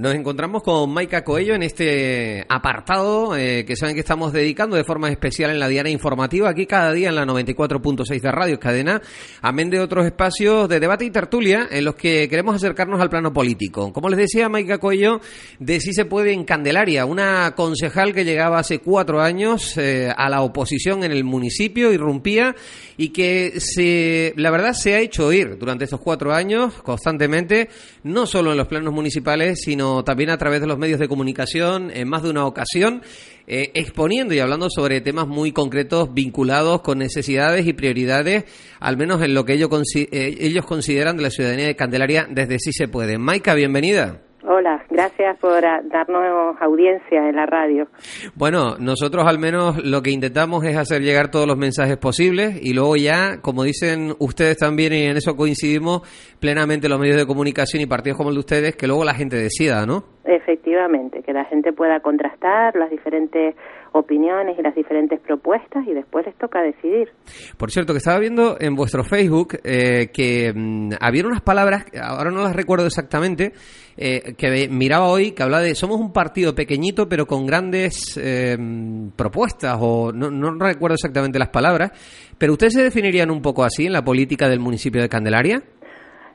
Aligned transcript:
Nos 0.00 0.14
encontramos 0.14 0.62
con 0.62 0.90
Maika 0.94 1.22
Coello 1.22 1.54
en 1.54 1.62
este 1.62 2.46
apartado 2.48 3.36
eh, 3.36 3.66
que 3.66 3.76
saben 3.76 3.94
que 3.94 4.00
estamos 4.00 4.32
dedicando 4.32 4.74
de 4.74 4.82
forma 4.82 5.10
especial 5.10 5.50
en 5.50 5.58
la 5.58 5.68
diaria 5.68 5.92
informativa, 5.92 6.48
aquí 6.48 6.64
cada 6.64 6.94
día 6.94 7.10
en 7.10 7.16
la 7.16 7.26
94.6 7.26 8.18
de 8.18 8.32
Radio 8.32 8.58
Cadena, 8.58 9.02
amén 9.42 9.68
de 9.68 9.78
otros 9.78 10.06
espacios 10.06 10.70
de 10.70 10.80
debate 10.80 11.04
y 11.04 11.10
tertulia 11.10 11.68
en 11.70 11.84
los 11.84 11.96
que 11.96 12.30
queremos 12.30 12.56
acercarnos 12.56 12.98
al 12.98 13.10
plano 13.10 13.34
político. 13.34 13.92
Como 13.92 14.08
les 14.08 14.20
decía 14.20 14.48
Maika 14.48 14.78
Coello, 14.78 15.20
de 15.58 15.80
Si 15.80 15.92
se 15.92 16.06
puede 16.06 16.32
en 16.32 16.44
Candelaria, 16.44 17.04
una 17.04 17.54
concejal 17.54 18.14
que 18.14 18.24
llegaba 18.24 18.58
hace 18.58 18.78
cuatro 18.78 19.20
años 19.20 19.76
eh, 19.76 20.10
a 20.16 20.30
la 20.30 20.40
oposición 20.40 21.04
en 21.04 21.12
el 21.12 21.24
municipio, 21.24 21.92
irrumpía 21.92 22.56
y 22.96 23.10
que 23.10 23.60
se, 23.60 24.32
la 24.36 24.50
verdad 24.50 24.72
se 24.72 24.94
ha 24.94 25.00
hecho 25.00 25.26
oír 25.26 25.58
durante 25.58 25.84
estos 25.84 26.00
cuatro 26.00 26.32
años 26.32 26.72
constantemente, 26.82 27.68
no 28.04 28.24
solo 28.24 28.52
en 28.52 28.56
los 28.56 28.66
planos 28.66 28.94
municipales, 28.94 29.60
sino 29.62 29.89
también 30.04 30.30
a 30.30 30.38
través 30.38 30.60
de 30.60 30.66
los 30.66 30.78
medios 30.78 30.98
de 30.98 31.08
comunicación 31.08 31.90
en 31.92 32.08
más 32.08 32.22
de 32.22 32.30
una 32.30 32.46
ocasión, 32.46 33.02
eh, 33.46 33.70
exponiendo 33.74 34.34
y 34.34 34.38
hablando 34.38 34.70
sobre 34.70 35.00
temas 35.00 35.26
muy 35.26 35.52
concretos 35.52 36.14
vinculados 36.14 36.82
con 36.82 36.98
necesidades 36.98 37.66
y 37.66 37.72
prioridades, 37.72 38.44
al 38.78 38.96
menos 38.96 39.22
en 39.22 39.34
lo 39.34 39.44
que 39.44 39.54
ellos, 39.54 39.70
eh, 39.94 40.36
ellos 40.40 40.64
consideran 40.64 41.16
de 41.16 41.24
la 41.24 41.30
ciudadanía 41.30 41.66
de 41.66 41.76
Candelaria 41.76 42.26
desde 42.30 42.58
sí 42.58 42.72
se 42.72 42.88
puede. 42.88 43.18
Maika, 43.18 43.54
bienvenida. 43.54 44.29
Hola, 44.42 44.82
gracias 44.88 45.38
por 45.38 45.60
darnos 45.60 46.56
audiencia 46.60 47.28
en 47.28 47.36
la 47.36 47.44
radio. 47.44 47.88
Bueno, 48.34 48.76
nosotros 48.78 49.26
al 49.26 49.38
menos 49.38 49.84
lo 49.84 50.00
que 50.00 50.10
intentamos 50.10 50.64
es 50.64 50.76
hacer 50.76 51.02
llegar 51.02 51.30
todos 51.30 51.46
los 51.46 51.58
mensajes 51.58 51.98
posibles 51.98 52.58
y 52.62 52.72
luego 52.72 52.96
ya, 52.96 53.40
como 53.42 53.64
dicen 53.64 54.14
ustedes 54.18 54.56
también, 54.56 54.94
y 54.94 55.04
en 55.04 55.16
eso 55.18 55.36
coincidimos 55.36 56.02
plenamente 56.40 56.88
los 56.88 56.98
medios 56.98 57.18
de 57.18 57.26
comunicación 57.26 57.82
y 57.82 57.86
partidos 57.86 58.16
como 58.16 58.30
el 58.30 58.36
de 58.36 58.40
ustedes, 58.40 58.76
que 58.76 58.86
luego 58.86 59.04
la 59.04 59.14
gente 59.14 59.36
decida, 59.36 59.84
¿no? 59.84 60.04
Efectivamente, 60.24 61.22
que 61.22 61.32
la 61.32 61.44
gente 61.44 61.72
pueda 61.72 62.00
contrastar 62.00 62.76
las 62.76 62.90
diferentes 62.90 63.54
opiniones 63.92 64.58
y 64.58 64.62
las 64.62 64.74
diferentes 64.74 65.20
propuestas 65.20 65.86
y 65.86 65.92
después 65.92 66.26
les 66.26 66.36
toca 66.36 66.62
decidir. 66.62 67.08
Por 67.56 67.70
cierto, 67.70 67.92
que 67.92 67.98
estaba 67.98 68.18
viendo 68.18 68.56
en 68.60 68.74
vuestro 68.74 69.02
Facebook 69.02 69.58
eh, 69.64 70.10
que 70.12 70.52
mm, 70.54 70.90
había 71.00 71.26
unas 71.26 71.40
palabras, 71.40 71.86
ahora 72.00 72.30
no 72.30 72.42
las 72.42 72.54
recuerdo 72.54 72.86
exactamente, 72.86 73.52
eh, 74.00 74.34
que 74.36 74.66
miraba 74.70 75.08
hoy, 75.08 75.32
que 75.32 75.42
hablaba 75.42 75.62
de 75.62 75.74
somos 75.74 76.00
un 76.00 76.12
partido 76.12 76.54
pequeñito 76.54 77.06
pero 77.06 77.26
con 77.26 77.46
grandes 77.46 78.16
eh, 78.16 78.56
propuestas, 79.14 79.78
o 79.78 80.10
no, 80.10 80.30
no 80.30 80.52
recuerdo 80.58 80.94
exactamente 80.94 81.38
las 81.38 81.50
palabras, 81.50 81.92
pero 82.38 82.54
¿ustedes 82.54 82.72
se 82.72 82.82
definirían 82.82 83.30
un 83.30 83.42
poco 83.42 83.62
así 83.62 83.86
en 83.86 83.92
la 83.92 84.02
política 84.02 84.48
del 84.48 84.60
municipio 84.60 85.02
de 85.02 85.10
Candelaria? 85.10 85.62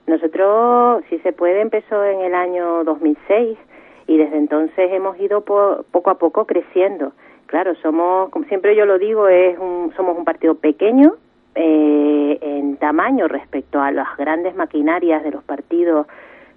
Nosotros, 0.05 1.03
si 1.09 1.17
se 1.19 1.33
puede, 1.33 1.61
empezó 1.61 2.03
en 2.05 2.21
el 2.21 2.35
año 2.35 2.83
2006 2.83 3.57
y 4.05 4.17
desde 4.17 4.37
entonces 4.37 4.91
hemos 4.91 5.19
ido 5.19 5.41
poco 5.41 6.09
a 6.11 6.19
poco 6.19 6.45
creciendo. 6.45 7.13
Claro, 7.47 7.73
somos, 7.81 8.29
como 8.29 8.45
siempre 8.45 8.75
yo 8.75 8.85
lo 8.85 8.99
digo, 8.99 9.27
es 9.27 9.57
un, 9.57 9.91
somos 9.95 10.15
un 10.17 10.25
partido 10.25 10.55
pequeño 10.55 11.15
eh, 11.55 12.37
en 12.41 12.77
tamaño 12.77 13.27
respecto 13.27 13.79
a 13.79 13.91
las 13.91 14.15
grandes 14.17 14.55
maquinarias 14.55 15.23
de 15.23 15.31
los 15.31 15.43
partidos 15.43 16.05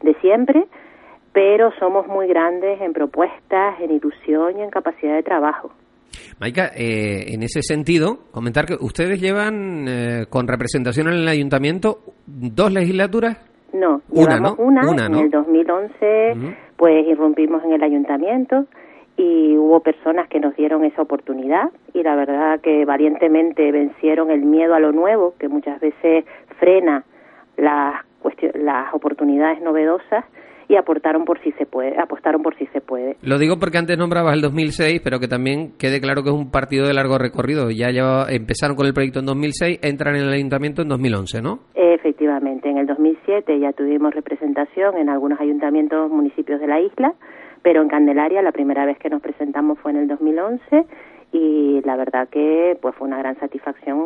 de 0.03 0.15
siempre, 0.15 0.67
pero 1.39 1.71
somos 1.79 2.09
muy 2.09 2.27
grandes 2.27 2.81
en 2.81 2.93
propuestas, 2.93 3.81
en 3.81 3.93
ilusión 3.93 4.59
y 4.59 4.63
en 4.63 4.71
capacidad 4.71 5.15
de 5.15 5.23
trabajo. 5.23 5.71
Maika, 6.41 6.73
eh, 6.77 7.33
en 7.33 7.45
ese 7.45 7.63
sentido, 7.63 8.19
comentar 8.33 8.67
que 8.67 8.75
ustedes 8.75 9.21
llevan 9.21 9.87
eh, 9.87 10.27
con 10.29 10.49
representación 10.49 11.07
en 11.07 11.15
el 11.15 11.29
ayuntamiento 11.29 12.01
dos 12.27 12.73
legislaturas. 12.73 13.39
No, 13.73 14.03
una, 14.11 14.41
¿no? 14.41 14.57
una, 14.59 15.07
en 15.07 15.15
el 15.15 15.31
2011, 15.31 16.57
pues 16.77 17.07
irrumpimos 17.07 17.63
en 17.63 17.75
el 17.75 17.85
ayuntamiento 17.85 18.67
y 19.17 19.57
hubo 19.57 19.79
personas 19.79 20.29
que 20.29 20.41
nos 20.41 20.57
dieron 20.57 20.85
esa 20.85 21.03
oportunidad 21.03 21.71
y 21.95 22.03
la 22.03 22.17
verdad 22.17 22.59
que 22.61 22.85
valientemente 22.85 23.71
vencieron 23.71 24.33
el 24.33 24.43
miedo 24.43 24.75
a 24.75 24.81
lo 24.81 24.91
nuevo 24.91 25.35
que 25.39 25.47
muchas 25.47 25.81
veces 25.81 26.25
frena 26.59 27.05
las 27.57 28.03
las 28.55 28.93
oportunidades 28.93 29.63
novedosas 29.63 30.25
y 30.69 30.77
aportaron 30.77 31.25
por 31.25 31.41
si 31.43 31.53
se 31.53 31.67
puede, 31.67 31.99
apostaron 31.99 32.43
por 32.43 32.57
si 32.57 32.67
se 32.67 32.81
puede. 32.81 33.17
Lo 33.23 33.39
digo 33.39 33.59
porque 33.59 33.79
antes 33.79 33.97
nombrabas 33.97 34.35
el 34.35 34.43
2006, 34.43 35.01
pero 35.03 35.19
que 35.19 35.29
también 35.29 35.73
quede 35.79 36.01
claro 36.01 36.23
que 36.23 36.29
es 36.29 36.35
un 36.35 36.51
partido 36.51 36.87
de 36.87 36.95
largo 36.95 37.19
recorrido. 37.19 37.71
Ya, 37.71 37.91
ya 37.91 38.27
empezaron 38.29 38.77
con 38.77 38.87
el 38.87 38.95
proyecto 38.95 39.21
en 39.21 39.27
2006, 39.27 39.81
entran 39.83 40.17
en 40.17 40.23
el 40.23 40.33
ayuntamiento 40.33 40.83
en 40.83 40.89
2011, 40.89 41.43
¿no? 41.43 41.61
Efectivamente, 41.75 42.69
en 42.69 42.79
el 42.79 42.87
2007 42.87 43.59
ya 43.59 43.73
tuvimos 43.73 44.15
representación 44.15 44.99
en 44.99 45.09
algunos 45.09 45.41
ayuntamientos 45.41 46.11
municipios 46.11 46.61
de 46.61 46.67
la 46.67 46.81
isla 46.81 47.15
pero 47.63 47.83
en 47.83 47.89
Candelaria 47.89 48.41
la 48.41 48.53
primera 48.53 48.87
vez 48.87 48.99
que 48.99 49.11
nos 49.11 49.21
presentamos 49.21 49.79
fue 49.81 49.91
en 49.91 49.99
el 49.99 50.09
2011 50.09 50.87
y 51.33 51.81
la 51.85 51.97
verdad 51.97 52.29
que 52.31 52.77
pues 52.81 52.95
fue 52.97 53.07
una 53.07 53.19
gran 53.19 53.39
satisfacción 53.39 53.99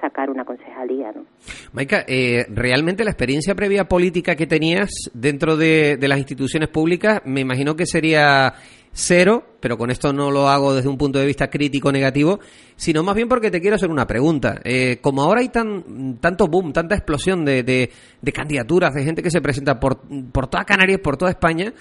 sacar 0.00 0.30
una 0.30 0.44
concejalía. 0.44 1.12
¿no? 1.12 1.24
Maika, 1.72 2.04
eh, 2.06 2.46
realmente 2.48 3.04
la 3.04 3.10
experiencia 3.10 3.54
previa 3.54 3.84
política 3.84 4.34
que 4.34 4.46
tenías 4.46 4.90
dentro 5.12 5.56
de, 5.56 5.96
de 5.98 6.08
las 6.08 6.18
instituciones 6.18 6.68
públicas 6.68 7.20
me 7.24 7.40
imagino 7.40 7.76
que 7.76 7.86
sería 7.86 8.54
cero, 8.92 9.44
pero 9.60 9.78
con 9.78 9.90
esto 9.90 10.12
no 10.12 10.30
lo 10.30 10.48
hago 10.48 10.74
desde 10.74 10.88
un 10.88 10.98
punto 10.98 11.18
de 11.18 11.26
vista 11.26 11.48
crítico 11.48 11.92
negativo, 11.92 12.40
sino 12.76 13.02
más 13.02 13.14
bien 13.14 13.28
porque 13.28 13.50
te 13.50 13.60
quiero 13.60 13.76
hacer 13.76 13.90
una 13.90 14.06
pregunta. 14.06 14.60
Eh, 14.64 14.98
como 15.00 15.22
ahora 15.22 15.40
hay 15.40 15.48
tan 15.48 16.18
tanto 16.20 16.46
boom, 16.48 16.72
tanta 16.72 16.96
explosión 16.96 17.44
de, 17.44 17.62
de, 17.62 18.32
candidaturas, 18.32 18.94
de 18.94 19.04
gente 19.04 19.22
que 19.22 19.30
se 19.30 19.40
presenta 19.40 19.78
por, 19.78 20.00
por 20.32 20.48
toda 20.48 20.64
Canarias, 20.64 21.00
por 21.00 21.16
toda 21.16 21.30
España, 21.30 21.72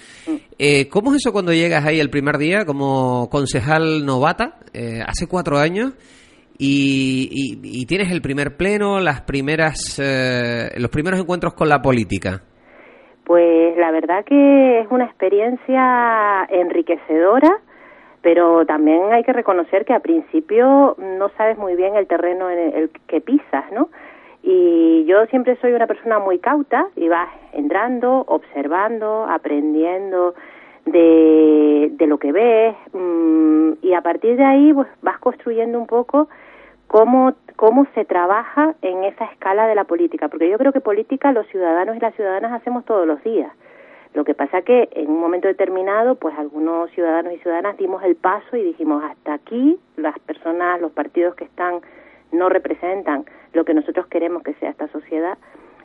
eh, 0.60 0.90
¿cómo 0.90 1.12
es 1.12 1.18
eso 1.18 1.32
cuando 1.32 1.54
llegas 1.54 1.86
ahí 1.86 2.00
el 2.00 2.10
primer 2.10 2.38
día 2.38 2.66
como 2.66 3.30
concejal 3.30 4.06
novata, 4.06 4.60
eh, 4.74 5.02
hace 5.08 5.28
cuatro 5.28 5.58
años, 5.58 5.94
y, 6.62 7.30
y, 7.64 7.86
tienes 7.86 8.12
el 8.12 8.22
primer 8.22 8.58
pleno, 8.58 9.00
las 9.00 9.22
primeras, 9.22 9.98
los 10.76 10.92
primeros 10.92 11.18
encuentros 11.22 11.54
con 11.54 11.70
la 11.70 11.82
política? 11.82 12.42
Pues 13.24 13.78
la 13.78 13.92
verdad 13.92 14.26
que 14.26 14.82
es 14.82 14.88
una 14.92 15.06
experiencia 15.06 16.46
enriquecedora, 16.50 17.62
pero 18.22 18.66
también 18.66 19.14
hay 19.14 19.24
que 19.24 19.34
reconocer 19.34 19.86
que 19.86 19.94
al 19.94 20.02
principio 20.02 20.96
no 20.98 21.30
sabes 21.38 21.58
muy 21.58 21.76
bien 21.76 21.96
el 21.96 22.08
terreno 22.08 22.50
en 22.50 22.76
el 22.76 22.90
que 23.08 23.22
pisas, 23.22 23.72
¿no? 23.72 23.90
Y 24.42 25.06
yo 25.06 25.26
siempre 25.28 25.58
soy 25.58 25.74
una 25.74 25.88
persona 25.88 26.20
muy 26.20 26.40
cauta 26.40 26.88
y 26.96 27.08
vas 27.08 27.30
entrando, 27.54 28.24
observando, 28.28 29.26
aprendiendo 29.26 30.34
de, 30.92 31.90
de 31.92 32.08
lo 32.08 32.18
que 32.18 32.32
ves 32.32 32.76
mm, 32.94 33.74
y 33.82 33.94
a 33.94 34.02
partir 34.02 34.38
de 34.38 34.44
ahí 34.44 34.74
pues 34.74 34.88
vas 35.02 35.20
construyendo 35.20 35.80
un 35.80 35.88
poco 35.88 36.30
cómo, 36.88 37.34
cómo 37.56 37.88
se 37.94 38.04
trabaja 38.04 38.76
en 38.82 39.04
esa 39.04 39.26
escala 39.26 39.68
de 39.68 39.76
la 39.76 39.86
política, 39.86 40.28
porque 40.28 40.50
yo 40.50 40.58
creo 40.58 40.74
que 40.74 40.82
política 40.82 41.32
los 41.32 41.48
ciudadanos 41.48 41.96
y 41.96 42.00
las 42.00 42.16
ciudadanas 42.16 42.52
hacemos 42.52 42.84
todos 42.84 43.08
los 43.08 43.24
días. 43.24 43.52
Lo 44.16 44.24
que 44.26 44.34
pasa 44.34 44.64
que 44.64 44.90
en 44.94 45.08
un 45.08 45.20
momento 45.20 45.48
determinado, 45.48 46.16
pues 46.16 46.38
algunos 46.38 46.90
ciudadanos 46.92 47.32
y 47.32 47.38
ciudadanas 47.38 47.78
dimos 47.78 48.04
el 48.04 48.16
paso 48.16 48.58
y 48.58 48.64
dijimos 48.64 49.04
hasta 49.04 49.36
aquí 49.36 49.78
las 49.98 50.18
personas, 50.20 50.82
los 50.82 50.92
partidos 50.92 51.36
que 51.36 51.44
están 51.44 51.82
no 52.32 52.50
representan 52.50 53.26
lo 53.54 53.66
que 53.66 53.76
nosotros 53.76 54.08
queremos 54.08 54.42
que 54.42 54.56
sea 54.56 54.72
esta 54.72 54.88
sociedad 54.88 55.38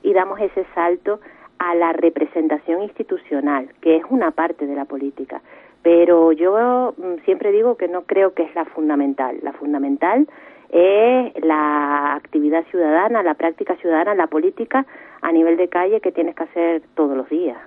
y 0.03 0.15
damos 0.15 0.41
ese 0.41 0.65
salto 0.75 1.21
a 1.65 1.75
la 1.75 1.93
representación 1.93 2.83
institucional, 2.83 3.69
que 3.81 3.97
es 3.97 4.05
una 4.11 4.33
parte 4.33 4.67
de 4.67 4.75
la 4.75 4.85
política. 4.85 5.41
Pero 5.83 6.33
yo 6.33 6.95
mm, 6.97 7.25
siempre 7.25 7.53
digo 7.53 7.77
que 7.77 7.89
no 7.89 8.03
creo 8.03 8.35
que 8.35 8.43
es 8.43 8.55
la 8.55 8.65
fundamental. 8.67 9.39
La 9.43 9.53
fundamental 9.53 10.27
es 10.71 11.33
la 11.43 12.15
actividad 12.15 12.65
ciudadana, 12.71 13.23
la 13.23 13.35
práctica 13.35 13.77
ciudadana, 13.77 14.15
la 14.15 14.27
política 14.27 14.87
a 15.23 15.33
nivel 15.33 15.57
de 15.57 15.69
calle 15.69 16.01
que 16.01 16.13
tienes 16.13 16.35
que 16.35 16.43
hacer 16.43 16.83
todos 16.95 17.17
los 17.17 17.29
días. 17.29 17.59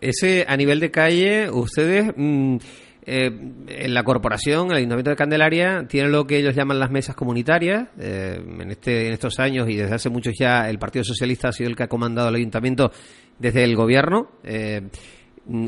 Ese 0.00 0.44
a 0.48 0.56
nivel 0.56 0.80
de 0.80 0.90
calle, 0.90 1.50
ustedes 1.50 2.12
mm, 2.16 2.56
eh, 3.04 3.30
en 3.68 3.94
la 3.94 4.04
corporación, 4.04 4.70
el 4.70 4.76
Ayuntamiento 4.76 5.10
de 5.10 5.16
Candelaria, 5.16 5.86
tienen 5.88 6.12
lo 6.12 6.24
que 6.24 6.38
ellos 6.38 6.54
llaman 6.54 6.78
las 6.78 6.90
mesas 6.90 7.16
comunitarias. 7.16 7.88
Eh, 7.98 8.38
en, 8.38 8.70
este, 8.70 9.08
en 9.08 9.12
estos 9.12 9.40
años 9.40 9.68
y 9.68 9.76
desde 9.76 9.94
hace 9.94 10.08
muchos 10.08 10.34
ya, 10.38 10.68
el 10.68 10.78
Partido 10.78 11.04
Socialista 11.04 11.48
ha 11.48 11.52
sido 11.52 11.68
el 11.68 11.76
que 11.76 11.82
ha 11.82 11.88
comandado 11.88 12.28
el 12.28 12.36
Ayuntamiento 12.36 12.90
desde 13.38 13.64
el 13.64 13.74
gobierno. 13.74 14.28
Eh, 14.44 14.82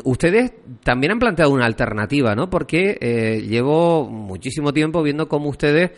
ustedes 0.05 0.55
también 0.85 1.13
han 1.13 1.19
planteado 1.19 1.53
una 1.53 1.67
alternativa, 1.67 2.37
¿no? 2.37 2.49
Porque 2.49 2.97
eh, 3.01 3.41
llevo 3.41 4.09
muchísimo 4.09 4.73
tiempo 4.73 5.03
viendo 5.03 5.27
cómo 5.27 5.49
ustedes 5.49 5.91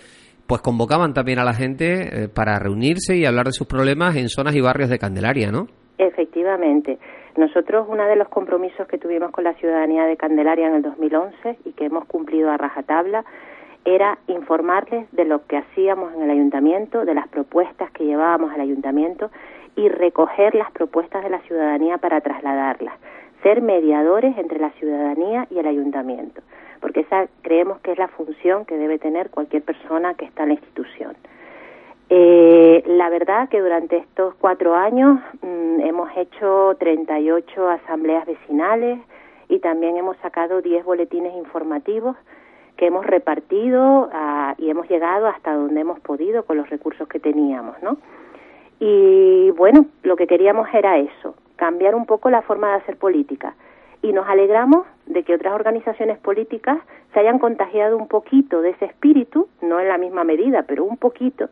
pues 0.47 0.63
convocaban 0.63 1.13
también 1.13 1.41
a 1.41 1.45
la 1.45 1.55
gente 1.55 2.29
para 2.33 2.57
reunirse 2.61 3.17
y 3.17 3.25
hablar 3.25 3.47
de 3.47 3.53
sus 3.53 3.67
problemas 3.67 4.15
en 4.15 4.29
zonas 4.29 4.55
y 4.55 4.61
barrios 4.61 4.89
de 4.89 4.99
Candelaria, 4.99 5.51
¿no? 5.51 5.67
Efectivamente. 5.99 6.99
Nosotros, 7.37 7.87
uno 7.89 8.07
de 8.07 8.17
los 8.17 8.29
compromisos 8.29 8.89
que 8.89 8.97
tuvimos 8.97 9.31
con 9.31 9.45
la 9.45 9.53
ciudadanía 9.55 10.05
de 10.05 10.17
Candelaria 10.17 10.69
en 10.69 10.77
el 10.77 10.83
2011 10.83 11.59
y 11.67 11.73
que 11.73 11.85
hemos 11.85 12.07
cumplido 12.07 12.51
a 12.51 12.57
rajatabla 12.57 13.27
era 13.85 14.19
informarles 14.27 15.07
de 15.13 15.27
lo 15.27 15.47
que 15.47 15.59
hacíamos 15.59 16.15
en 16.15 16.23
el 16.23 16.31
ayuntamiento, 16.31 17.05
de 17.05 17.15
las 17.15 17.29
propuestas 17.29 17.91
que 17.91 18.05
llevábamos 18.05 18.53
al 18.55 18.63
ayuntamiento 18.63 19.31
y 19.77 19.91
recoger 19.91 20.55
las 20.55 20.73
propuestas 20.73 21.23
de 21.25 21.31
la 21.31 21.41
ciudadanía 21.41 21.99
para 21.99 22.23
trasladarlas, 22.23 22.95
ser 23.43 23.61
mediadores 23.61 24.37
entre 24.39 24.59
la 24.59 24.71
ciudadanía 24.71 25.47
y 25.51 25.59
el 25.59 25.67
ayuntamiento, 25.67 26.41
porque 26.81 27.01
esa 27.01 27.27
creemos 27.43 27.81
que 27.81 27.93
es 27.93 27.99
la 27.99 28.09
función 28.09 28.65
que 28.65 28.79
debe 28.79 28.99
tener 28.99 29.29
cualquier 29.29 29.63
persona 29.63 30.15
que 30.15 30.25
está 30.25 30.45
en 30.45 30.49
la 30.49 30.55
institución. 30.55 31.15
Eh, 32.09 32.85
la 32.87 33.11
verdad 33.11 33.49
que 33.49 33.61
durante 33.61 33.97
estos 33.97 34.35
cuatro 34.37 34.77
años 34.77 35.19
mm, 35.43 35.81
hemos 35.81 36.09
hecho 36.17 36.77
38 36.79 37.69
asambleas 37.69 38.25
vecinales 38.27 39.01
y 39.49 39.59
también 39.59 39.97
hemos 39.97 40.17
sacado 40.19 40.63
10 40.63 40.85
boletines 40.85 41.35
informativos 41.35 42.17
que 42.77 42.87
hemos 42.87 43.05
repartido 43.07 44.09
ah, 44.13 44.55
y 44.59 44.71
hemos 44.71 44.89
llegado 44.89 45.27
hasta 45.27 45.55
donde 45.55 45.81
hemos 45.81 45.99
podido 46.01 46.45
con 46.45 46.59
los 46.59 46.71
recursos 46.71 47.09
que 47.09 47.19
teníamos, 47.19 47.75
¿no? 47.83 47.97
Y 48.79 49.51
bueno, 49.53 49.87
lo 50.03 50.17
que 50.17 50.27
queríamos 50.27 50.69
era 50.75 50.99
eso, 50.99 51.35
cambiar 51.57 51.95
un 51.95 52.07
poco 52.07 52.29
la 52.29 52.43
forma 52.43 52.69
de 52.69 52.75
hacer 52.75 52.97
política. 52.99 53.55
Y 54.03 54.13
nos 54.13 54.29
alegramos 54.29 54.87
de 55.07 55.23
que 55.23 55.35
otras 55.35 55.55
organizaciones 55.55 56.19
políticas 56.19 56.79
se 57.15 57.21
hayan 57.21 57.39
contagiado 57.39 57.97
un 57.97 58.09
poquito 58.09 58.61
de 58.61 58.71
ese 58.71 58.85
espíritu, 58.85 59.49
no 59.63 59.81
en 59.81 59.89
la 59.89 59.97
misma 59.97 60.25
medida, 60.25 60.65
pero 60.65 60.85
un 60.85 60.99
poquito, 60.99 61.49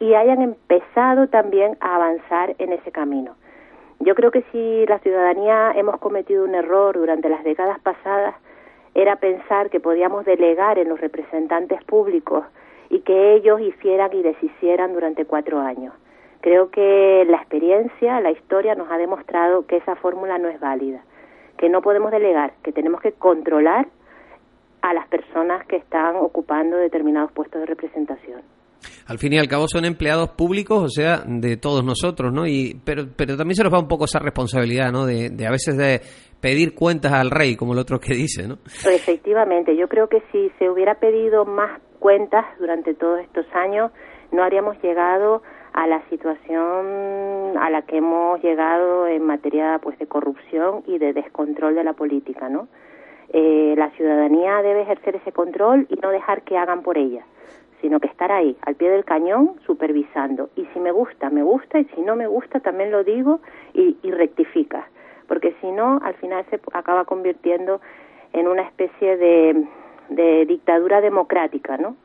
y 0.00 0.14
hayan 0.14 0.42
empezado 0.42 1.28
también 1.28 1.76
a 1.80 1.94
avanzar 1.94 2.56
en 2.58 2.72
ese 2.72 2.90
camino. 2.90 3.36
Yo 4.00 4.14
creo 4.14 4.30
que 4.30 4.42
si 4.50 4.86
la 4.86 4.98
ciudadanía 5.00 5.72
hemos 5.76 5.98
cometido 5.98 6.44
un 6.44 6.54
error 6.54 6.98
durante 6.98 7.28
las 7.28 7.44
décadas 7.44 7.78
pasadas, 7.80 8.34
era 8.94 9.16
pensar 9.16 9.68
que 9.68 9.78
podíamos 9.78 10.24
delegar 10.24 10.78
en 10.78 10.88
los 10.88 11.00
representantes 11.00 11.84
públicos 11.84 12.44
y 12.88 13.00
que 13.00 13.34
ellos 13.34 13.60
hicieran 13.60 14.10
y 14.14 14.22
deshicieran 14.22 14.94
durante 14.94 15.26
cuatro 15.26 15.60
años. 15.60 15.92
Creo 16.40 16.70
que 16.70 17.26
la 17.28 17.36
experiencia, 17.36 18.20
la 18.20 18.30
historia 18.30 18.74
nos 18.74 18.90
ha 18.90 18.96
demostrado 18.96 19.66
que 19.66 19.76
esa 19.76 19.96
fórmula 19.96 20.38
no 20.38 20.48
es 20.48 20.58
válida, 20.58 21.02
que 21.58 21.68
no 21.68 21.82
podemos 21.82 22.10
delegar, 22.10 22.54
que 22.62 22.72
tenemos 22.72 23.02
que 23.02 23.12
controlar 23.12 23.86
a 24.80 24.94
las 24.94 25.06
personas 25.08 25.66
que 25.66 25.76
están 25.76 26.16
ocupando 26.16 26.78
determinados 26.78 27.30
puestos 27.32 27.60
de 27.60 27.66
representación. 27.66 28.40
Al 29.06 29.18
fin 29.18 29.32
y 29.32 29.38
al 29.38 29.48
cabo 29.48 29.66
son 29.68 29.84
empleados 29.84 30.30
públicos, 30.30 30.82
o 30.82 30.88
sea, 30.88 31.22
de 31.26 31.56
todos 31.56 31.84
nosotros, 31.84 32.32
¿no? 32.32 32.46
Y 32.46 32.80
pero 32.84 33.06
pero 33.16 33.36
también 33.36 33.56
se 33.56 33.64
nos 33.64 33.72
va 33.72 33.78
un 33.78 33.88
poco 33.88 34.04
esa 34.04 34.18
responsabilidad, 34.18 34.92
¿no? 34.92 35.06
De, 35.06 35.26
a 35.46 35.50
veces 35.50 35.76
de 35.76 36.00
pedir 36.40 36.74
cuentas 36.74 37.12
al 37.12 37.30
rey, 37.30 37.56
como 37.56 37.72
el 37.72 37.78
otro 37.78 37.98
que 38.00 38.14
dice, 38.14 38.48
¿no? 38.48 38.58
Efectivamente, 38.64 39.76
yo 39.76 39.88
creo 39.88 40.08
que 40.08 40.22
si 40.32 40.50
se 40.58 40.70
hubiera 40.70 40.94
pedido 40.94 41.44
más 41.44 41.80
cuentas 41.98 42.46
durante 42.58 42.94
todos 42.94 43.20
estos 43.20 43.46
años, 43.54 43.90
no 44.32 44.42
habríamos 44.42 44.80
llegado 44.82 45.42
a 45.72 45.86
la 45.86 46.02
situación 46.08 47.56
a 47.58 47.70
la 47.70 47.82
que 47.82 47.98
hemos 47.98 48.42
llegado 48.42 49.06
en 49.06 49.24
materia 49.24 49.78
pues 49.82 49.98
de 49.98 50.06
corrupción 50.06 50.82
y 50.86 50.98
de 50.98 51.12
descontrol 51.12 51.74
de 51.74 51.84
la 51.84 51.92
política, 51.92 52.48
¿no? 52.48 52.68
Eh, 53.32 53.74
la 53.76 53.90
ciudadanía 53.90 54.60
debe 54.62 54.82
ejercer 54.82 55.16
ese 55.16 55.30
control 55.30 55.86
y 55.88 55.94
no 55.96 56.10
dejar 56.10 56.42
que 56.42 56.56
hagan 56.56 56.82
por 56.82 56.98
ella, 56.98 57.24
sino 57.80 58.00
que 58.00 58.08
estar 58.08 58.30
ahí, 58.30 58.56
al 58.62 58.74
pie 58.74 58.90
del 58.90 59.04
cañón, 59.04 59.56
supervisando. 59.66 60.50
Y 60.56 60.66
si 60.72 60.80
me 60.80 60.92
gusta, 60.92 61.30
me 61.30 61.42
gusta, 61.42 61.78
y 61.78 61.84
si 61.94 62.00
no 62.02 62.16
me 62.16 62.26
gusta, 62.26 62.60
también 62.60 62.90
lo 62.90 63.04
digo 63.04 63.40
y, 63.74 63.96
y 64.02 64.10
rectifica 64.10 64.86
porque 65.30 65.54
si 65.60 65.70
no, 65.70 66.00
al 66.02 66.16
final 66.16 66.44
se 66.50 66.58
acaba 66.72 67.04
convirtiendo 67.04 67.80
en 68.32 68.48
una 68.48 68.62
especie 68.62 69.16
de, 69.16 70.44
dictadura 70.44 71.00
democrática, 71.00 71.76
¿no? 71.76 71.96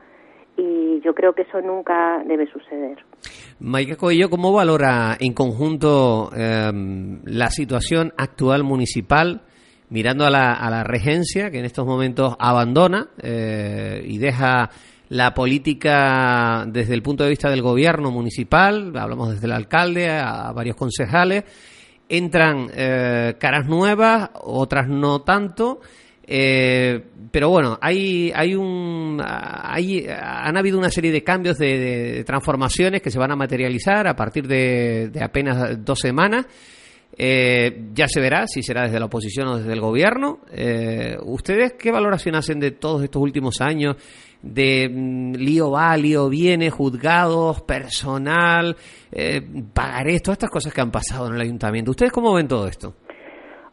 y 0.56 1.00
yo 1.04 1.12
creo 1.12 1.34
que 1.34 1.42
eso 1.42 1.60
nunca 1.60 2.22
debe 2.24 2.46
suceder. 2.46 3.04
Maika 3.58 3.96
Coello, 3.96 4.30
¿cómo 4.30 4.52
valora 4.52 5.16
en 5.18 5.34
conjunto 5.34 6.30
em, 6.36 7.20
la 7.24 7.50
situación 7.50 8.12
actual 8.16 8.62
municipal, 8.62 9.42
mirando 9.90 10.24
a 10.24 10.30
la, 10.30 10.52
a 10.52 10.70
la, 10.70 10.84
regencia, 10.84 11.50
que 11.50 11.58
en 11.58 11.64
estos 11.64 11.84
momentos 11.84 12.36
abandona 12.38 13.08
eh, 13.20 14.02
y 14.06 14.18
deja 14.18 14.70
la 15.08 15.32
política 15.34 16.64
desde 16.66 16.94
el 16.94 17.02
punto 17.02 17.24
de 17.24 17.30
vista 17.30 17.48
del 17.48 17.62
gobierno 17.62 18.10
municipal, 18.10 18.92
hablamos 18.96 19.30
desde 19.30 19.46
el 19.46 19.52
alcalde 19.52 20.10
a 20.10 20.50
varios 20.52 20.76
concejales, 20.76 21.44
entran 22.08 22.70
eh, 22.74 23.36
caras 23.38 23.66
nuevas, 23.66 24.30
otras 24.34 24.88
no 24.88 25.22
tanto. 25.22 25.80
Eh, 26.28 27.04
pero 27.30 27.50
bueno, 27.50 27.78
hay, 27.80 28.32
hay 28.34 28.56
un, 28.56 29.22
hay, 29.24 30.06
han 30.08 30.56
habido 30.56 30.76
una 30.76 30.90
serie 30.90 31.12
de 31.12 31.22
cambios, 31.22 31.56
de, 31.56 32.24
transformaciones 32.26 33.00
que 33.00 33.12
se 33.12 33.18
van 33.18 33.30
a 33.30 33.36
materializar 33.36 34.08
a 34.08 34.16
partir 34.16 34.48
de, 34.48 35.12
apenas 35.22 35.84
dos 35.84 36.00
semanas. 36.00 36.46
Eh, 37.18 37.90
ya 37.94 38.08
se 38.08 38.20
verá 38.20 38.46
si 38.46 38.62
será 38.62 38.82
desde 38.82 38.98
la 38.98 39.06
oposición 39.06 39.48
o 39.48 39.58
desde 39.58 39.72
el 39.72 39.80
gobierno. 39.80 40.40
¿Ustedes 41.24 41.74
qué 41.78 41.92
valoración 41.92 42.34
hacen 42.34 42.58
de 42.58 42.72
todos 42.72 43.04
estos 43.04 43.22
últimos 43.22 43.60
años? 43.60 43.96
De 44.42 44.88
mm, 44.88 45.34
lío 45.34 45.70
va, 45.70 45.96
lío 45.96 46.28
viene, 46.28 46.70
juzgados, 46.70 47.62
personal, 47.62 48.76
eh, 49.12 49.40
pagarés, 49.72 50.22
todas 50.22 50.36
estas 50.36 50.50
cosas 50.50 50.72
que 50.72 50.80
han 50.80 50.90
pasado 50.90 51.28
en 51.28 51.34
el 51.34 51.40
ayuntamiento. 51.40 51.90
¿Ustedes 51.90 52.12
cómo 52.12 52.34
ven 52.34 52.48
todo 52.48 52.66
esto? 52.66 52.94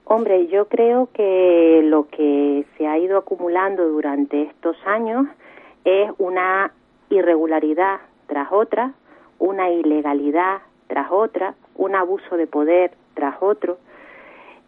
Hombre, 0.06 0.48
yo 0.48 0.68
creo 0.68 1.10
que 1.13 1.81
lo 1.86 2.07
que 2.07 2.65
se 2.77 2.86
ha 2.86 2.98
ido 2.98 3.18
acumulando 3.18 3.88
durante 3.88 4.44
estos 4.44 4.75
años 4.86 5.25
es 5.86 6.12
una 6.18 6.71
irregularidad 7.09 8.01
tras 8.27 8.51
otra, 8.51 8.94
una 9.39 9.69
ilegalidad 9.71 10.62
tras 10.88 11.12
otra, 11.12 11.56
un 11.75 11.95
abuso 11.95 12.38
de 12.38 12.48
poder 12.48 12.92
tras 13.13 13.36
otro, 13.42 13.77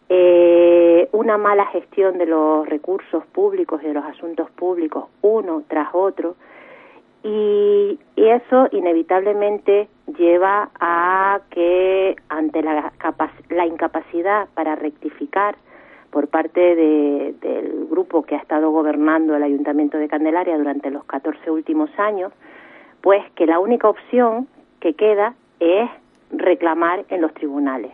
eh, 0.08 1.08
una 1.12 1.36
mala 1.36 1.66
gestión 1.66 2.18
de 2.18 2.26
los 2.26 2.68
recursos 2.68 3.26
públicos 3.26 3.82
y 3.82 3.88
de 3.88 3.94
los 3.94 4.04
asuntos 4.04 4.48
públicos 4.52 5.06
uno 5.22 5.64
tras 5.66 5.88
otro 5.92 6.36
y, 7.24 7.98
eso 8.16 8.68
inevitablemente 8.72 9.88
lleva 10.18 10.70
a 10.80 11.40
que 11.50 12.16
ante 12.28 12.62
la, 12.62 12.92
la 13.50 13.66
incapacidad 13.66 14.48
para 14.54 14.74
rectificar 14.74 15.56
por 16.10 16.28
parte 16.28 16.74
del 16.74 17.86
grupo 17.88 18.22
que 18.22 18.34
ha 18.34 18.38
estado 18.38 18.70
gobernando 18.70 19.36
el 19.36 19.42
Ayuntamiento 19.42 19.96
de 19.96 20.08
Candelaria 20.08 20.58
durante 20.58 20.90
los 20.90 21.04
14 21.04 21.50
últimos 21.50 21.88
años, 21.98 22.32
pues 23.00 23.22
que 23.36 23.46
la 23.46 23.58
única 23.58 23.88
opción 23.88 24.48
que 24.80 24.94
queda 24.94 25.34
es 25.60 25.88
reclamar 26.30 27.04
en 27.08 27.20
los 27.20 27.32
tribunales 27.34 27.92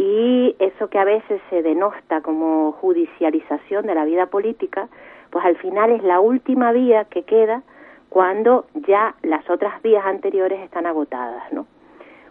y 0.00 0.56
eso 0.58 0.88
que 0.88 0.98
a 0.98 1.04
veces 1.04 1.42
se 1.50 1.60
denosta 1.60 2.22
como 2.22 2.72
judicialización 2.72 3.86
de 3.86 3.94
la 3.94 4.06
vida 4.06 4.24
política, 4.24 4.88
pues 5.28 5.44
al 5.44 5.58
final 5.58 5.90
es 5.90 6.02
la 6.02 6.20
última 6.20 6.72
vía 6.72 7.04
que 7.04 7.24
queda 7.24 7.62
cuando 8.08 8.64
ya 8.72 9.14
las 9.20 9.48
otras 9.50 9.82
vías 9.82 10.06
anteriores 10.06 10.58
están 10.60 10.86
agotadas, 10.86 11.52
¿no? 11.52 11.66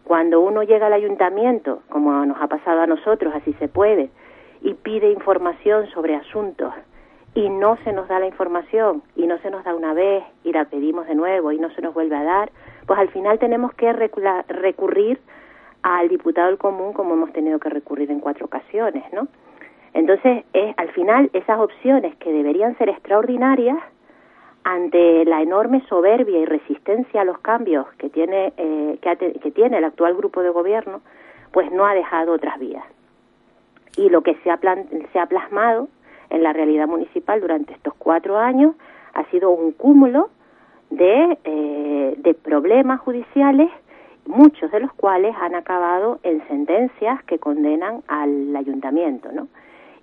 Cuando 0.04 0.42
uno 0.42 0.64
llega 0.64 0.88
al 0.88 0.94
ayuntamiento, 0.94 1.84
como 1.90 2.26
nos 2.26 2.42
ha 2.42 2.48
pasado 2.48 2.82
a 2.82 2.88
nosotros, 2.88 3.36
así 3.36 3.54
se 3.60 3.68
puede, 3.68 4.10
y 4.64 4.74
pide 4.74 5.12
información 5.12 5.86
sobre 5.92 6.16
asuntos 6.16 6.74
y 7.36 7.50
no 7.50 7.78
se 7.84 7.94
nos 7.94 8.08
da 8.08 8.18
la 8.18 8.26
información 8.26 9.04
y 9.16 9.28
no 9.28 9.38
se 9.44 9.52
nos 9.52 9.64
da 9.64 9.76
una 9.76 9.94
vez 9.94 10.24
y 10.44 10.54
la 10.54 10.66
pedimos 10.66 11.06
de 11.06 11.14
nuevo 11.14 11.52
y 11.52 11.60
no 11.60 11.70
se 11.76 11.84
nos 11.84 11.94
vuelve 11.94 12.16
a 12.16 12.24
dar, 12.24 12.52
pues 12.88 12.98
al 12.98 13.10
final 13.10 13.38
tenemos 13.38 13.76
que 13.76 13.94
recurrir 13.94 15.20
al 15.84 16.10
diputado 16.10 16.48
del 16.48 16.58
común 16.58 16.94
como 16.94 17.14
hemos 17.14 17.32
tenido 17.34 17.60
que 17.60 17.70
recurrir 17.70 18.12
en 18.12 18.20
cuatro 18.20 18.46
ocasiones, 18.46 19.04
¿no? 19.14 19.28
Entonces, 19.94 20.46
es, 20.54 20.74
al 20.78 20.90
final, 20.92 21.30
esas 21.34 21.60
opciones 21.60 22.16
que 22.18 22.32
deberían 22.32 22.78
ser 22.78 22.90
extraordinarias, 22.90 23.78
ante 24.64 25.26
la 25.26 25.42
enorme 25.42 25.82
soberbia 25.88 26.38
y 26.40 26.46
resistencia 26.46 27.22
a 27.22 27.26
los 27.26 27.40
cambios 27.40 27.88
que 27.98 28.10
tiene, 28.10 28.54
eh, 28.58 29.00
que, 29.02 29.52
tiene 29.52 29.78
el 29.78 29.84
actual 29.84 30.16
grupo 30.16 30.42
de 30.42 30.50
gobierno, 30.50 31.02
pues 31.52 31.72
no 31.72 31.86
ha 31.86 31.96
dejado 31.96 32.34
otras 32.34 32.60
vías. 32.60 32.84
Y 33.98 34.10
lo 34.10 34.22
que 34.22 34.36
se 34.44 34.52
ha, 34.52 34.60
se 35.12 35.20
ha 35.20 35.26
plasmado 35.26 35.88
en 36.30 36.44
la 36.44 36.54
realidad 36.54 36.88
municipal 36.88 37.42
durante 37.42 37.74
estos 37.74 37.94
cuatro 37.96 38.38
años 38.38 38.76
ha 39.14 39.24
sido 39.26 39.50
un 39.50 39.72
cúmulo 39.72 40.30
de, 40.92 41.38
eh, 41.44 42.14
de 42.18 42.34
problemas 42.36 43.00
judiciales 43.00 43.70
muchos 44.30 44.72
de 44.72 44.80
los 44.80 44.94
cuales 44.94 45.36
han 45.42 45.56
acabado 45.56 46.20
en 46.24 46.48
sentencias 46.48 47.22
que 47.24 47.40
condenan 47.40 48.04
al 48.08 48.56
ayuntamiento, 48.56 49.32
¿no? 49.32 49.48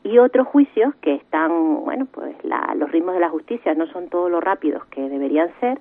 y 0.07 0.19
otros 0.19 0.47
juicios 0.47 0.95
que 1.01 1.15
están, 1.15 1.85
bueno, 1.85 2.07
pues 2.13 2.37
los 2.77 2.93
ritmos 2.93 3.15
de 3.15 3.21
la 3.21 3.29
justicia 3.29 3.75
no 3.75 3.87
son 3.89 4.09
todos 4.09 4.31
los 4.31 4.43
rápidos 4.43 4.85
que 4.87 5.09
deberían 5.09 5.51
ser 5.59 5.81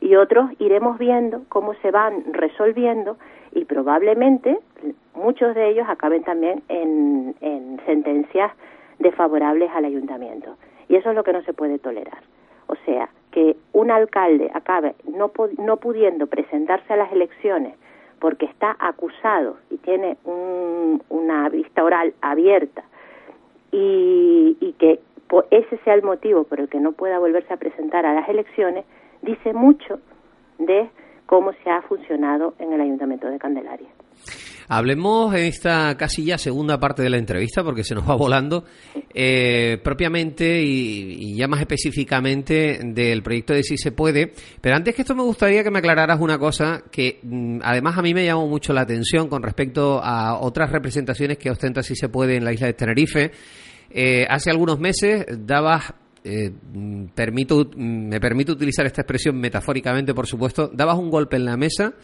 y 0.00 0.16
otros 0.16 0.50
iremos 0.58 0.98
viendo 0.98 1.42
cómo 1.50 1.74
se 1.82 1.90
van 1.90 2.24
resolviendo 2.32 3.18
y 3.52 3.66
probablemente 3.66 4.58
muchos 5.14 5.54
de 5.54 5.68
ellos 5.68 5.86
acaben 5.90 6.24
también 6.24 6.62
en, 6.68 7.34
en 7.42 7.78
sentencias 7.84 8.50
desfavorables 8.98 9.70
al 9.74 9.84
ayuntamiento. 9.84 10.56
Y 10.88 10.96
eso 10.96 11.10
es 11.10 11.16
lo 11.16 11.22
que 11.22 11.34
no 11.34 11.42
se 11.42 11.52
puede 11.52 11.78
tolerar. 11.78 12.22
O 12.68 12.76
sea, 12.86 13.10
que 13.30 13.56
un 13.74 13.90
alcalde 13.90 14.50
acabe 14.54 14.94
no, 15.04 15.30
no 15.58 15.76
pudiendo 15.76 16.26
presentarse 16.28 16.94
a 16.94 16.96
las 16.96 17.12
elecciones 17.12 17.74
porque 18.20 18.46
está 18.46 18.76
acusado 18.78 19.58
y 19.70 19.76
tiene 19.78 20.16
una 21.08 21.48
vista 21.48 21.84
oral 21.84 22.14
abierta 22.20 22.84
y, 23.72 24.56
y 24.60 24.72
que 24.74 25.00
ese 25.50 25.78
sea 25.78 25.94
el 25.94 26.02
motivo 26.02 26.44
por 26.44 26.60
el 26.60 26.68
que 26.68 26.80
no 26.80 26.92
pueda 26.92 27.18
volverse 27.18 27.52
a 27.52 27.56
presentar 27.56 28.06
a 28.06 28.14
las 28.14 28.28
elecciones, 28.28 28.84
dice 29.22 29.52
mucho 29.52 29.98
de 30.58 30.88
cómo 31.26 31.52
se 31.64 31.70
ha 31.70 31.82
funcionado 31.82 32.54
en 32.58 32.72
el 32.72 32.80
Ayuntamiento 32.80 33.26
de 33.28 33.38
Candelaria. 33.38 33.88
Hablemos 34.68 35.34
en 35.34 35.44
esta 35.44 35.96
casi 35.96 36.24
ya 36.24 36.38
segunda 36.38 36.78
parte 36.80 37.02
de 37.02 37.10
la 37.10 37.18
entrevista, 37.18 37.62
porque 37.62 37.84
se 37.84 37.94
nos 37.94 38.08
va 38.08 38.14
volando, 38.16 38.64
eh, 39.14 39.78
propiamente 39.82 40.62
y, 40.62 41.34
ya 41.36 41.48
más 41.48 41.60
específicamente 41.60 42.80
del 42.82 43.22
proyecto 43.22 43.52
de 43.52 43.62
Si 43.62 43.76
se 43.78 43.92
puede. 43.92 44.32
Pero 44.60 44.76
antes 44.76 44.94
que 44.94 45.02
esto 45.02 45.14
me 45.14 45.22
gustaría 45.22 45.62
que 45.62 45.70
me 45.70 45.78
aclararas 45.78 46.20
una 46.20 46.38
cosa 46.38 46.82
que 46.90 47.20
mm, 47.22 47.60
además 47.62 47.98
a 47.98 48.02
mí 48.02 48.14
me 48.14 48.24
llamó 48.24 48.46
mucho 48.48 48.72
la 48.72 48.82
atención 48.82 49.28
con 49.28 49.42
respecto 49.42 50.00
a 50.02 50.38
otras 50.40 50.70
representaciones 50.70 51.38
que 51.38 51.50
ostenta 51.50 51.82
Si 51.82 51.94
se 51.94 52.08
puede 52.08 52.36
en 52.36 52.44
la 52.44 52.52
isla 52.52 52.66
de 52.66 52.74
Tenerife. 52.74 53.30
Eh, 53.90 54.26
hace 54.28 54.50
algunos 54.50 54.78
meses 54.78 55.24
dabas 55.46 55.94
eh, 56.26 56.52
permito, 57.14 57.70
me 57.76 58.18
permito 58.20 58.52
utilizar 58.52 58.84
esta 58.84 59.02
expresión 59.02 59.38
metafóricamente, 59.38 60.12
por 60.12 60.26
supuesto, 60.26 60.68
dabas 60.72 60.98
un 60.98 61.08
golpe 61.08 61.36
en 61.36 61.44
la 61.44 61.56
mesa, 61.56 61.94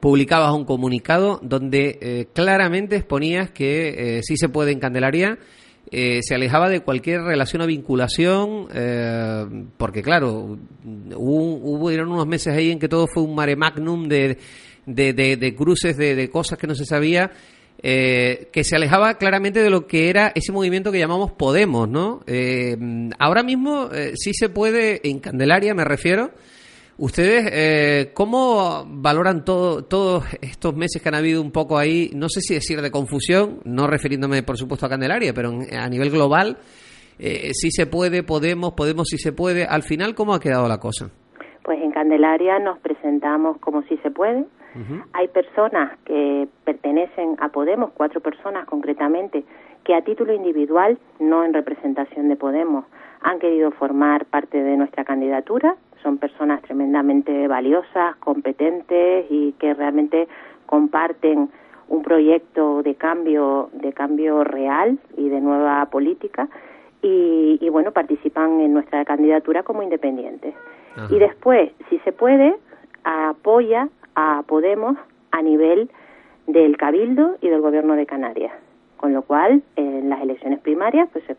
publicabas 0.00 0.52
un 0.52 0.66
comunicado 0.66 1.40
donde 1.42 1.98
eh, 2.02 2.26
claramente 2.34 2.96
exponías 2.96 3.50
que 3.50 4.18
eh, 4.18 4.20
sí 4.22 4.36
se 4.36 4.50
puede 4.50 4.72
en 4.72 4.80
Candelaria, 4.80 5.38
eh, 5.90 6.20
se 6.22 6.34
alejaba 6.34 6.68
de 6.68 6.80
cualquier 6.80 7.22
relación 7.22 7.62
o 7.62 7.66
vinculación, 7.66 8.68
porque 9.78 10.02
claro, 10.02 10.58
hubo, 11.16 11.86
unos 11.86 12.26
meses 12.26 12.54
ahí 12.54 12.70
en 12.70 12.78
que 12.78 12.88
todo 12.88 13.06
fue 13.12 13.22
un 13.22 13.34
mare 13.34 13.56
magnum 13.56 14.08
de, 14.08 14.36
de, 14.84 15.12
de 15.14 15.54
cruces, 15.54 15.96
de, 15.96 16.28
cosas 16.28 16.58
que 16.58 16.66
no 16.66 16.74
se 16.74 16.84
sabía. 16.84 17.30
Eh, 17.82 18.48
que 18.52 18.62
se 18.62 18.76
alejaba 18.76 19.14
claramente 19.14 19.62
de 19.62 19.70
lo 19.70 19.86
que 19.86 20.10
era 20.10 20.32
ese 20.34 20.52
movimiento 20.52 20.92
que 20.92 20.98
llamamos 20.98 21.32
Podemos, 21.32 21.88
¿no? 21.88 22.20
Eh, 22.26 22.76
ahora 23.18 23.42
mismo 23.42 23.88
eh, 23.90 24.12
sí 24.16 24.34
se 24.34 24.50
puede, 24.50 25.00
en 25.08 25.18
Candelaria 25.18 25.74
me 25.74 25.84
refiero, 25.84 26.30
¿Ustedes 26.98 28.12
cómo 28.12 28.84
valoran 28.86 29.42
todo, 29.42 29.84
todos 29.84 30.22
estos 30.42 30.76
meses 30.76 31.00
que 31.00 31.08
han 31.08 31.14
habido 31.14 31.40
un 31.40 31.50
poco 31.50 31.78
ahí, 31.78 32.10
no 32.14 32.28
sé 32.28 32.42
si 32.42 32.52
decir 32.52 32.82
de 32.82 32.90
confusión, 32.90 33.60
no 33.64 33.86
refiriéndome 33.86 34.42
por 34.42 34.58
supuesto 34.58 34.84
a 34.84 34.90
Candelaria, 34.90 35.32
pero 35.32 35.48
a 35.48 35.88
nivel 35.88 36.10
global, 36.10 36.58
si 37.18 37.70
se 37.70 37.86
puede, 37.86 38.22
podemos, 38.22 38.74
podemos 38.74 39.08
si 39.08 39.16
se 39.16 39.32
puede, 39.32 39.64
al 39.64 39.82
final, 39.82 40.14
¿cómo 40.14 40.34
ha 40.34 40.40
quedado 40.40 40.68
la 40.68 40.76
cosa? 40.76 41.08
Pues 41.64 41.80
en 41.80 41.90
Candelaria 41.90 42.58
nos 42.58 42.78
presentamos 42.80 43.56
como 43.60 43.80
si 43.84 43.96
se 44.02 44.10
puede, 44.10 44.44
hay 45.12 45.28
personas 45.28 45.98
que 46.04 46.48
pertenecen 46.64 47.36
a 47.40 47.48
Podemos, 47.48 47.90
cuatro 47.92 48.20
personas 48.20 48.66
concretamente, 48.66 49.44
que 49.84 49.94
a 49.94 50.02
título 50.02 50.32
individual, 50.32 50.98
no 51.18 51.44
en 51.44 51.52
representación 51.52 52.28
de 52.28 52.36
Podemos, 52.36 52.84
han 53.22 53.38
querido 53.38 53.70
formar 53.72 54.26
parte 54.26 54.62
de 54.62 54.76
nuestra 54.76 55.04
candidatura. 55.04 55.76
Son 56.02 56.18
personas 56.18 56.62
tremendamente 56.62 57.48
valiosas, 57.48 58.16
competentes 58.16 59.26
y 59.28 59.52
que 59.58 59.74
realmente 59.74 60.28
comparten 60.66 61.50
un 61.88 62.02
proyecto 62.02 62.82
de 62.82 62.94
cambio, 62.94 63.68
de 63.72 63.92
cambio 63.92 64.44
real 64.44 64.98
y 65.16 65.28
de 65.28 65.40
nueva 65.40 65.84
política. 65.86 66.48
Y, 67.02 67.58
y 67.60 67.68
bueno, 67.68 67.92
participan 67.92 68.60
en 68.60 68.72
nuestra 68.72 69.04
candidatura 69.04 69.62
como 69.62 69.82
independientes. 69.82 70.54
Y 71.08 71.18
después, 71.18 71.72
si 71.88 71.98
se 72.00 72.12
puede, 72.12 72.54
apoya 73.04 73.88
a 74.14 74.42
Podemos 74.46 74.96
a 75.30 75.42
nivel 75.42 75.90
del 76.46 76.76
Cabildo 76.76 77.36
y 77.40 77.48
del 77.48 77.60
Gobierno 77.60 77.94
de 77.94 78.06
Canarias. 78.06 78.52
Con 78.96 79.12
lo 79.12 79.22
cual, 79.22 79.62
en 79.76 80.10
las 80.10 80.20
elecciones 80.20 80.60
primarias, 80.60 81.08
pues 81.12 81.24
se 81.24 81.36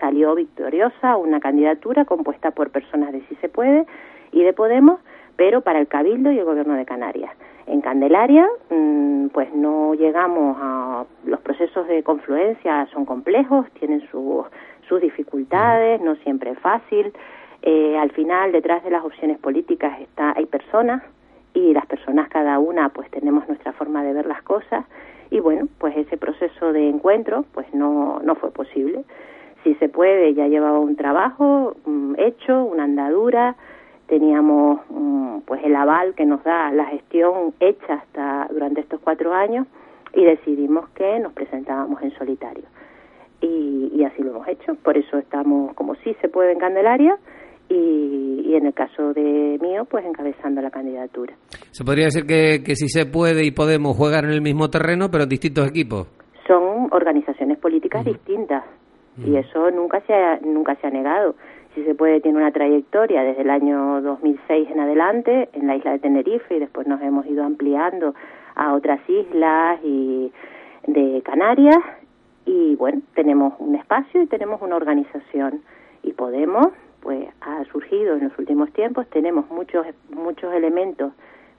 salió 0.00 0.34
victoriosa 0.34 1.16
una 1.16 1.38
candidatura 1.38 2.04
compuesta 2.04 2.50
por 2.50 2.70
personas 2.70 3.12
de 3.12 3.20
Si 3.28 3.36
se 3.36 3.48
puede 3.48 3.86
y 4.32 4.42
de 4.42 4.52
Podemos, 4.52 5.00
pero 5.36 5.60
para 5.60 5.78
el 5.78 5.86
Cabildo 5.86 6.32
y 6.32 6.38
el 6.38 6.44
Gobierno 6.44 6.74
de 6.74 6.84
Canarias. 6.84 7.30
En 7.66 7.80
Candelaria, 7.80 8.48
mm, 8.70 9.28
pues 9.28 9.54
no 9.54 9.94
llegamos 9.94 10.56
a 10.60 11.04
los 11.24 11.40
procesos 11.40 11.86
de 11.86 12.02
confluencia 12.02 12.86
son 12.92 13.04
complejos, 13.04 13.66
tienen 13.78 14.00
sus 14.10 14.46
sus 14.88 15.00
dificultades, 15.00 16.00
no 16.00 16.16
siempre 16.16 16.50
es 16.50 16.58
fácil. 16.58 17.12
Eh, 17.62 17.96
al 17.96 18.10
final, 18.10 18.52
detrás 18.52 18.82
de 18.82 18.90
las 18.90 19.04
opciones 19.04 19.38
políticas 19.38 20.00
está 20.00 20.34
hay 20.36 20.46
personas 20.46 21.02
y 21.54 21.72
las 21.72 21.86
personas 21.86 22.28
cada 22.28 22.58
una 22.58 22.88
pues 22.90 23.10
tenemos 23.10 23.46
nuestra 23.48 23.72
forma 23.72 24.02
de 24.02 24.12
ver 24.12 24.26
las 24.26 24.42
cosas. 24.42 24.84
Y 25.30 25.40
bueno 25.40 25.68
pues 25.78 25.96
ese 25.96 26.16
proceso 26.16 26.72
de 26.72 26.88
encuentro 26.88 27.44
pues 27.52 27.66
no 27.74 28.20
no 28.22 28.34
fue 28.36 28.50
posible. 28.50 29.04
Si 29.64 29.74
se 29.76 29.88
puede 29.88 30.34
ya 30.34 30.48
llevaba 30.48 30.78
un 30.78 30.96
trabajo 30.96 31.76
mm, 31.84 32.14
hecho 32.18 32.64
una 32.64 32.84
andadura. 32.84 33.56
Teníamos 34.06 34.80
mm, 34.90 35.40
pues 35.46 35.62
el 35.64 35.74
aval 35.76 36.14
que 36.14 36.26
nos 36.26 36.42
da 36.44 36.70
la 36.72 36.86
gestión 36.86 37.54
hecha 37.60 37.94
hasta 37.94 38.48
durante 38.50 38.80
estos 38.80 39.00
cuatro 39.00 39.32
años 39.32 39.66
y 40.14 40.24
decidimos 40.24 40.88
que 40.90 41.18
nos 41.20 41.32
presentábamos 41.32 42.02
en 42.02 42.12
solitario. 42.12 42.64
Y, 43.40 43.90
y 43.94 44.04
así 44.04 44.22
lo 44.22 44.30
hemos 44.30 44.48
hecho. 44.48 44.74
Por 44.76 44.96
eso 44.96 45.18
estamos 45.18 45.74
como 45.74 45.94
si 45.96 46.14
se 46.14 46.28
puede 46.28 46.52
en 46.52 46.58
Candelaria 46.58 47.18
y, 47.68 48.54
en 48.54 48.66
el 48.66 48.74
caso 48.74 49.14
de 49.14 49.58
mío, 49.60 49.86
pues 49.90 50.04
encabezando 50.04 50.60
la 50.60 50.70
candidatura. 50.70 51.34
Se 51.70 51.84
podría 51.84 52.06
decir 52.06 52.26
que, 52.26 52.62
que 52.64 52.76
si 52.76 52.88
se 52.88 53.06
puede 53.06 53.44
y 53.44 53.50
podemos 53.50 53.96
jugar 53.96 54.24
en 54.24 54.30
el 54.30 54.42
mismo 54.42 54.68
terreno, 54.68 55.10
pero 55.10 55.24
en 55.24 55.30
distintos 55.30 55.68
equipos. 55.68 56.06
Son 56.46 56.88
organizaciones 56.92 57.58
políticas 57.58 58.04
distintas 58.04 58.64
y 59.24 59.36
eso 59.36 59.70
nunca 59.70 60.00
se 60.06 60.14
ha, 60.14 60.38
nunca 60.40 60.74
se 60.76 60.86
ha 60.86 60.90
negado. 60.90 61.34
Si 61.74 61.82
se 61.84 61.94
puede, 61.94 62.20
tiene 62.20 62.38
una 62.38 62.52
trayectoria 62.52 63.22
desde 63.22 63.42
el 63.42 63.50
año 63.50 64.02
2006 64.02 64.68
en 64.70 64.80
adelante 64.80 65.48
en 65.54 65.66
la 65.66 65.76
isla 65.76 65.92
de 65.92 65.98
Tenerife 66.00 66.56
y 66.56 66.60
después 66.60 66.86
nos 66.86 67.00
hemos 67.00 67.26
ido 67.26 67.44
ampliando 67.44 68.14
a 68.54 68.74
otras 68.74 69.00
islas 69.08 69.80
y 69.82 70.30
de 70.86 71.22
Canarias 71.22 71.78
y 72.44 72.74
bueno, 72.76 73.00
tenemos 73.14 73.54
un 73.58 73.76
espacio 73.76 74.22
y 74.22 74.26
tenemos 74.26 74.60
una 74.60 74.76
organización 74.76 75.62
y 76.02 76.12
podemos 76.12 76.68
pues 77.02 77.28
ha 77.40 77.64
surgido 77.64 78.16
en 78.16 78.24
los 78.24 78.38
últimos 78.38 78.72
tiempos. 78.72 79.06
Tenemos 79.10 79.48
muchos 79.50 79.84
muchos 80.10 80.52
elementos 80.54 81.12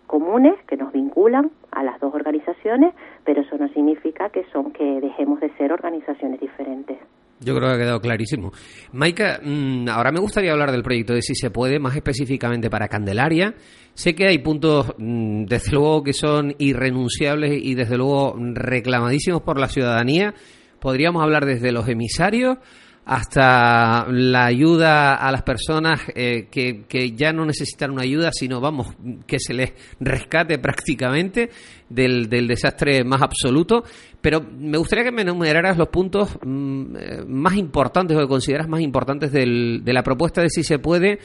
comunes 0.07 0.55
que 0.67 0.77
nos 0.77 0.91
vinculan 0.91 1.51
a 1.71 1.83
las 1.83 1.99
dos 1.99 2.13
organizaciones, 2.13 2.93
pero 3.25 3.41
eso 3.41 3.57
no 3.57 3.67
significa 3.69 4.29
que 4.29 4.45
son 4.51 4.71
que 4.71 5.01
dejemos 5.01 5.39
de 5.39 5.49
ser 5.57 5.71
organizaciones 5.71 6.39
diferentes. 6.39 6.97
Yo 7.39 7.55
creo 7.55 7.69
que 7.69 7.75
ha 7.75 7.79
quedado 7.79 7.99
clarísimo. 7.99 8.51
Maika, 8.93 9.39
mm, 9.43 9.89
ahora 9.89 10.11
me 10.11 10.19
gustaría 10.19 10.51
hablar 10.51 10.71
del 10.71 10.83
proyecto 10.83 11.13
de 11.13 11.21
Si 11.21 11.35
se 11.35 11.51
puede, 11.51 11.79
más 11.79 11.95
específicamente 11.95 12.69
para 12.69 12.87
Candelaria. 12.87 13.53
Sé 13.93 14.15
que 14.15 14.27
hay 14.27 14.37
puntos, 14.37 14.93
mm, 14.97 15.45
desde 15.45 15.71
luego, 15.73 16.03
que 16.03 16.13
son 16.13 16.53
irrenunciables 16.57 17.59
y 17.61 17.75
desde 17.75 17.97
luego 17.97 18.35
reclamadísimos 18.37 19.41
por 19.41 19.59
la 19.59 19.67
ciudadanía. 19.67 20.33
Podríamos 20.79 21.21
hablar 21.23 21.45
desde 21.45 21.71
los 21.71 21.87
emisarios 21.87 22.59
hasta 23.05 24.05
la 24.09 24.45
ayuda 24.45 25.15
a 25.15 25.31
las 25.31 25.43
personas 25.43 26.01
eh, 26.15 26.47
que, 26.49 26.85
que, 26.87 27.11
ya 27.11 27.33
no 27.33 27.45
necesitan 27.45 27.91
una 27.91 28.03
ayuda, 28.03 28.31
sino, 28.31 28.61
vamos, 28.61 28.95
que 29.27 29.39
se 29.39 29.53
les 29.53 29.73
rescate 29.99 30.57
prácticamente 30.57 31.49
del, 31.89 32.29
del 32.29 32.47
desastre 32.47 33.03
más 33.03 33.21
absoluto. 33.21 33.83
Pero 34.21 34.39
me 34.41 34.77
gustaría 34.77 35.03
que 35.03 35.11
me 35.11 35.23
enumeraras 35.23 35.77
los 35.77 35.89
puntos 35.89 36.37
mm, 36.45 36.95
eh, 36.95 37.23
más 37.27 37.57
importantes 37.57 38.15
o 38.15 38.21
que 38.21 38.27
consideras 38.27 38.69
más 38.69 38.81
importantes 38.81 39.31
del, 39.31 39.83
de 39.83 39.93
la 39.93 40.03
propuesta 40.03 40.41
de 40.41 40.49
si 40.49 40.63
se 40.63 40.79
puede 40.79 41.19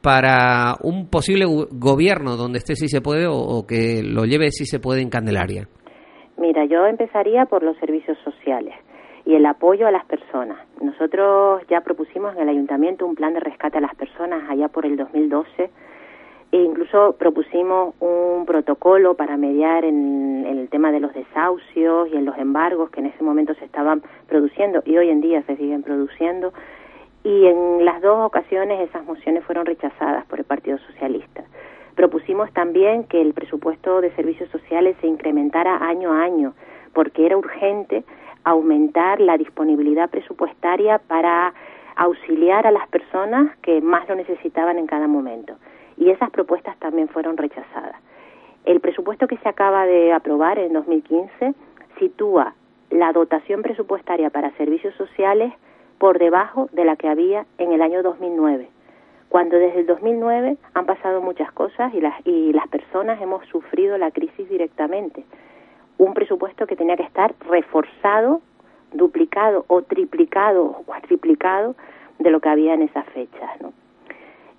para 0.00 0.76
un 0.82 1.08
posible 1.08 1.46
gobierno 1.46 2.36
donde 2.36 2.58
esté 2.58 2.76
si 2.76 2.88
se 2.88 3.00
puede 3.00 3.26
o 3.26 3.66
que 3.66 4.02
lo 4.04 4.24
lleve 4.24 4.50
si 4.50 4.66
se 4.66 4.78
puede 4.78 5.00
en 5.00 5.08
Candelaria. 5.08 5.66
Mira, 6.36 6.66
yo 6.66 6.86
empezaría 6.86 7.46
por 7.46 7.62
los 7.62 7.76
servicios 7.78 8.18
sociales 8.22 8.74
y 9.26 9.34
el 9.34 9.46
apoyo 9.46 9.86
a 9.86 9.90
las 9.90 10.04
personas. 10.04 10.58
Nosotros 10.80 11.62
ya 11.68 11.80
propusimos 11.80 12.34
en 12.36 12.42
el 12.42 12.48
ayuntamiento 12.50 13.06
un 13.06 13.14
plan 13.14 13.34
de 13.34 13.40
rescate 13.40 13.78
a 13.78 13.80
las 13.80 13.94
personas 13.94 14.48
allá 14.50 14.68
por 14.68 14.86
el 14.86 14.96
2012 14.96 15.70
E 16.54 16.62
incluso 16.62 17.16
propusimos 17.18 17.96
un 17.98 18.46
protocolo 18.46 19.14
para 19.14 19.36
mediar 19.36 19.84
en, 19.84 20.46
el 20.46 20.68
tema 20.68 20.92
de 20.92 21.00
los 21.00 21.12
desahucios 21.12 22.08
y 22.12 22.16
en 22.16 22.24
los 22.24 22.38
embargos 22.38 22.90
que 22.90 23.00
en 23.00 23.06
ese 23.06 23.24
momento 23.24 23.54
se 23.54 23.64
estaban 23.64 24.02
produciendo 24.28 24.80
y 24.84 24.96
hoy 24.96 25.10
en 25.10 25.20
día 25.20 25.42
se 25.48 25.56
siguen 25.56 25.82
produciendo. 25.82 26.52
Y 27.24 27.46
en 27.46 27.84
las 27.84 28.00
dos 28.02 28.24
ocasiones 28.24 28.88
esas 28.88 29.04
mociones 29.04 29.42
fueron 29.42 29.66
rechazadas 29.66 30.26
por 30.26 30.38
el 30.38 30.44
Partido 30.44 30.78
Socialista. 30.78 31.42
Propusimos 31.96 32.52
también 32.52 33.02
que 33.02 33.20
el 33.20 33.34
presupuesto 33.34 34.00
de 34.00 34.14
servicios 34.14 34.48
sociales 34.50 34.96
se 35.00 35.08
incrementara 35.08 35.78
año 35.78 36.12
a 36.12 36.22
año, 36.22 36.54
porque 36.92 37.26
era 37.26 37.36
urgente 37.36 38.04
aumentar 38.44 39.20
la 39.20 39.36
disponibilidad 39.36 40.10
presupuestaria 40.10 40.98
para 40.98 41.54
auxiliar 41.96 42.66
a 42.66 42.70
las 42.70 42.88
personas 42.88 43.56
que 43.58 43.80
más 43.80 44.08
lo 44.08 44.14
necesitaban 44.14 44.78
en 44.78 44.86
cada 44.86 45.06
momento 45.06 45.54
y 45.96 46.10
esas 46.10 46.30
propuestas 46.30 46.76
también 46.78 47.08
fueron 47.08 47.36
rechazadas. 47.36 47.96
El 48.64 48.80
presupuesto 48.80 49.26
que 49.26 49.36
se 49.38 49.48
acaba 49.48 49.86
de 49.86 50.12
aprobar 50.12 50.58
en 50.58 50.72
2015 50.72 51.54
sitúa 51.98 52.54
la 52.90 53.12
dotación 53.12 53.62
presupuestaria 53.62 54.30
para 54.30 54.50
servicios 54.52 54.94
sociales 54.94 55.52
por 55.98 56.18
debajo 56.18 56.68
de 56.72 56.84
la 56.84 56.96
que 56.96 57.08
había 57.08 57.46
en 57.58 57.72
el 57.72 57.82
año 57.82 58.02
2009, 58.02 58.68
cuando 59.28 59.56
desde 59.56 59.80
el 59.80 59.86
2009 59.86 60.56
han 60.74 60.86
pasado 60.86 61.20
muchas 61.20 61.50
cosas 61.52 61.92
y 61.94 62.00
las, 62.00 62.14
y 62.26 62.52
las 62.52 62.68
personas 62.68 63.20
hemos 63.20 63.46
sufrido 63.46 63.96
la 63.98 64.10
crisis 64.10 64.48
directamente. 64.48 65.24
Un 65.98 66.14
presupuesto 66.14 66.66
que 66.66 66.76
tenía 66.76 66.96
que 66.96 67.02
estar 67.02 67.34
reforzado, 67.48 68.40
duplicado 68.92 69.64
o 69.68 69.82
triplicado 69.82 70.64
o 70.64 70.82
cuatriplicado 70.84 71.74
de 72.18 72.30
lo 72.30 72.40
que 72.40 72.48
había 72.48 72.74
en 72.74 72.82
esas 72.82 73.06
fechas. 73.06 73.50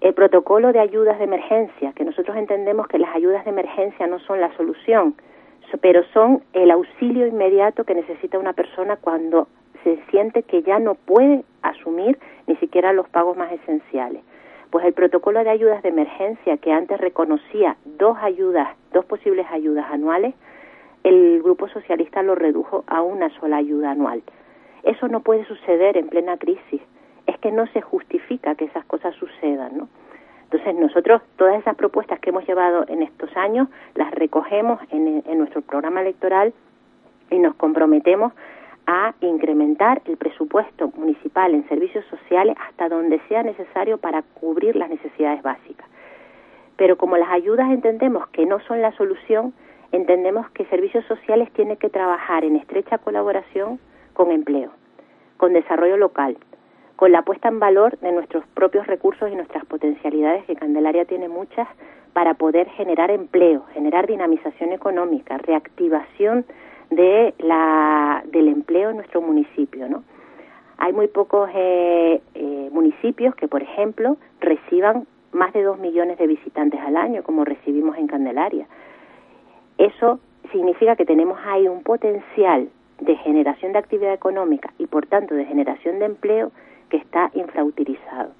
el 0.02 0.14
protocolo 0.14 0.72
de 0.72 0.80
ayudas 0.80 1.18
de 1.18 1.24
emergencia, 1.24 1.94
que 1.94 2.04
nosotros 2.04 2.38
entendemos 2.38 2.88
que 2.88 3.00
las 3.00 3.16
ayudas 3.16 3.44
de 3.44 3.52
emergencia 3.52 4.06
no 4.08 4.20
son 4.20 4.40
la 4.40 4.56
solución, 4.56 5.16
pero 5.82 6.04
son 6.14 6.44
el 6.54 6.70
auxilio 6.72 7.26
inmediato 7.26 7.84
que 7.84 7.96
necesita 7.96 8.38
una 8.38 8.54
persona 8.54 8.98
cuando 8.98 9.48
se 9.84 9.98
siente 10.10 10.44
que 10.44 10.64
ya 10.64 10.80
no 10.80 10.96
puede 10.96 11.44
asumir 11.62 12.18
ni 12.48 12.56
siquiera 12.58 12.94
los 12.94 13.08
pagos 13.10 13.38
más 13.38 13.52
esenciales. 13.52 14.22
Pues 14.70 14.86
el 14.86 14.94
protocolo 14.94 15.44
de 15.44 15.50
ayudas 15.50 15.82
de 15.84 15.90
emergencia 15.90 16.58
que 16.58 16.72
antes 16.72 17.00
reconocía 17.00 17.78
dos 17.86 18.18
ayudas, 18.22 18.76
dos 18.94 19.06
posibles 19.06 19.46
ayudas 19.52 19.86
anuales, 19.92 20.34
el 21.06 21.42
Grupo 21.44 21.68
Socialista 21.70 22.24
lo 22.24 22.34
redujo 22.34 22.84
a 22.88 23.02
una 23.02 23.30
sola 23.40 23.58
ayuda 23.58 23.92
anual. 23.92 24.24
Eso 24.84 25.08
no 25.08 25.20
puede 25.20 25.46
suceder 25.46 25.98
en 25.98 26.10
plena 26.10 26.38
crisis 26.38 26.82
es 27.28 27.38
que 27.40 27.52
no 27.52 27.68
se 27.68 27.82
justifica 27.82 28.56
que 28.56 28.66
esas 28.66 28.86
cosas 28.86 29.16
sucedan, 29.16 29.78
¿no? 29.78 29.90
Entonces 30.44 30.76
nosotros 30.76 31.22
todas 31.38 31.60
esas 31.60 31.76
propuestas 31.76 32.20
que 32.20 32.30
hemos 32.30 32.48
llevado 32.48 32.86
en 32.88 33.02
estos 33.02 33.36
años 33.36 33.68
las 33.96 34.12
recogemos 34.12 34.80
en, 34.92 35.24
en 35.26 35.38
nuestro 35.40 35.62
programa 35.62 36.02
electoral 36.02 36.54
y 37.32 37.40
nos 37.40 37.56
comprometemos 37.56 38.34
a 38.88 39.16
incrementar 39.22 40.04
el 40.06 40.18
presupuesto 40.18 40.92
municipal 40.96 41.54
en 41.56 41.68
servicios 41.68 42.06
sociales 42.06 42.56
hasta 42.68 42.90
donde 42.90 43.20
sea 43.28 43.42
necesario 43.42 43.98
para 43.98 44.22
cubrir 44.22 44.76
las 44.76 44.90
necesidades 44.90 45.42
básicas. 45.42 45.88
Pero 46.78 46.96
como 46.98 47.18
las 47.18 47.30
ayudas 47.30 47.72
entendemos 47.72 48.28
que 48.28 48.46
no 48.46 48.60
son 48.62 48.82
la 48.82 48.92
solución, 48.92 49.54
entendemos 49.92 50.50
que 50.52 50.66
servicios 50.66 51.06
sociales 51.06 51.52
tienen 51.54 51.78
que 51.78 51.90
trabajar 51.90 52.44
en 52.44 52.56
estrecha 52.56 52.98
colaboración 52.98 53.80
con 54.14 54.32
empleo, 54.32 54.72
con 55.38 55.54
desarrollo 55.54 55.98
local, 55.98 56.38
con 56.96 57.12
la 57.12 57.24
puesta 57.24 57.50
en 57.50 57.60
valor 57.60 57.98
de 58.00 58.12
nuestros 58.12 58.46
propios 58.54 58.88
recursos 58.88 59.32
y 59.32 59.36
nuestras 59.36 59.66
potencialidades, 59.66 60.46
que 60.46 60.56
Candelaria 60.56 61.06
tiene 61.06 61.28
muchas, 61.28 61.68
para 62.14 62.36
poder 62.36 62.70
generar 62.70 63.12
empleo, 63.12 63.66
generar 63.74 64.08
dinamización 64.08 64.72
económica, 64.72 65.38
reactivación 65.38 66.46
de 66.90 67.34
la, 67.40 68.24
del 68.32 68.48
empleo 68.48 68.92
en 68.92 68.98
nuestro 68.98 69.22
municipio, 69.22 69.90
¿no? 69.90 70.04
Hay 70.78 70.94
muy 70.94 71.08
pocos 71.08 71.50
eh, 71.54 72.22
eh, 72.34 72.70
municipios 72.72 73.36
que, 73.36 73.48
por 73.48 73.62
ejemplo, 73.62 74.18
reciban 74.40 75.08
más 75.32 75.54
de 75.54 75.64
dos 75.64 75.80
millones 75.80 76.18
de 76.18 76.28
visitantes 76.28 76.80
al 76.82 76.98
año, 76.98 77.24
como 77.24 77.46
recibimos 77.46 77.98
en 77.98 78.08
Candelaria. 78.08 78.68
Eso 79.78 80.20
significa 80.52 80.96
que 80.96 81.06
tenemos 81.06 81.40
ahí 81.46 81.68
un 81.68 81.84
potencial 81.84 82.70
de 83.00 83.16
generación 83.18 83.74
de 83.74 83.80
actividad 83.80 84.14
económica 84.14 84.74
y, 84.78 84.88
por 84.88 85.06
tanto, 85.06 85.36
de 85.36 85.46
generación 85.46 86.00
de 86.00 86.06
empleo 86.06 86.52
que 86.90 86.98
está 86.98 87.30
infrautilizado. 87.34 88.32